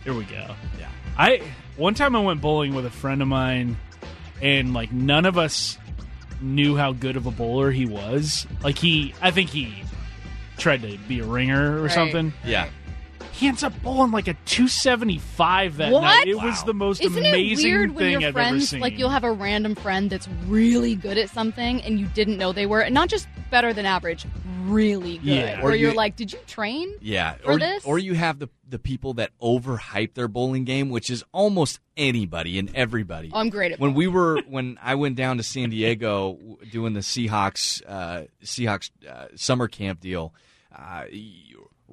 [0.06, 0.56] Here we go.
[0.80, 0.88] Yeah.
[1.18, 1.42] I
[1.76, 3.76] one time I went bowling with a friend of mine,
[4.42, 5.78] and like none of us
[6.40, 8.48] knew how good of a bowler he was.
[8.64, 9.84] Like he, I think he
[10.58, 12.34] tried to be a ringer or Right, something.
[12.46, 12.70] Yeah.
[13.34, 13.40] Right.
[13.40, 16.02] He ends up bowling like a 275 that What?
[16.02, 16.28] night.
[16.28, 18.80] It was the most Isn't amazing it weird when thing your I've ever friends, seen.
[18.80, 22.52] like, you'll have a random friend that's really good at something and you didn't know
[22.52, 24.26] they were, and not just better than average,
[24.66, 25.26] really good.
[25.28, 25.60] Yeah.
[25.62, 26.92] Or Where you're you- like, did you train?
[27.02, 27.36] Yeah.
[27.36, 27.86] For or, this?
[27.86, 32.58] or you have the the people that overhype their bowling game, which is almost anybody
[32.58, 33.30] and everybody.
[33.32, 33.96] Oh, I'm great at when bowling.
[33.98, 36.40] we were when I went down to San Diego
[36.72, 40.34] doing the Seahawks uh, Seahawks uh, summer camp deal,
[40.76, 41.04] uh,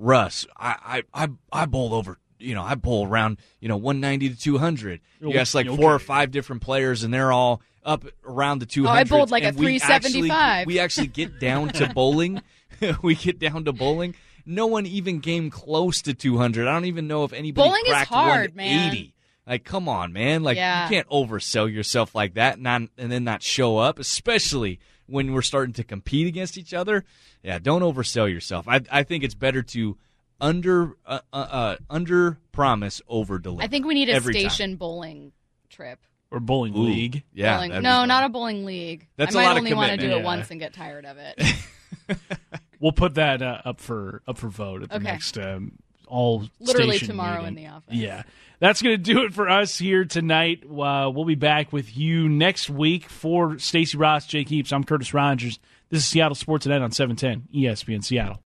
[0.01, 2.19] Russ, I, I I I bowl over.
[2.39, 5.01] You know, I bowl around you know 190 to 200.
[5.21, 8.91] You ask like four or five different players, and they're all up around the 200.
[8.91, 10.67] Oh, I bowled like a and we actually- 375.
[10.67, 12.41] We actually get down to bowling.
[13.03, 14.15] we get down to bowling.
[14.47, 16.67] No one even came close to 200.
[16.67, 19.15] I don't even know if anybody Bowling is hard, 180.
[19.47, 20.43] Like, come on, man!
[20.43, 20.85] Like, Yeah.
[20.85, 24.79] you can't oversell yourself like that, and, not, and then not show up, especially
[25.11, 27.05] when we're starting to compete against each other.
[27.43, 28.67] Yeah, don't oversell yourself.
[28.69, 29.97] I, I think it's better to
[30.41, 33.63] under uh, uh, uh, under promise, over deliver.
[33.63, 34.41] I think we need a every time.
[34.51, 35.33] station bowling
[35.69, 35.99] trip.
[36.31, 37.25] or bowling Ooh, league.
[37.35, 38.09] Yeah, Bowling- no, fun.
[38.09, 39.07] not a bowling league.
[39.17, 40.21] That's a I might lot of only want to do commitment.
[40.21, 40.37] it Yeah.
[40.37, 42.19] once and get tired of it.
[42.81, 45.05] We'll put that uh, up for up for vote at the Okay.
[45.05, 45.73] next um,
[46.11, 47.49] all Literally tomorrow meeting.
[47.59, 47.95] in the office.
[47.95, 48.23] Yeah,
[48.59, 50.65] that's going to do it for us here tonight.
[50.65, 54.73] Uh, we'll be back with you next week for Stacy Rost, Jake Heaps.
[54.73, 55.59] I'm Curtis Rogers.
[55.89, 58.43] This is Seattle Sports Tonight on 710 ESPN Seattle.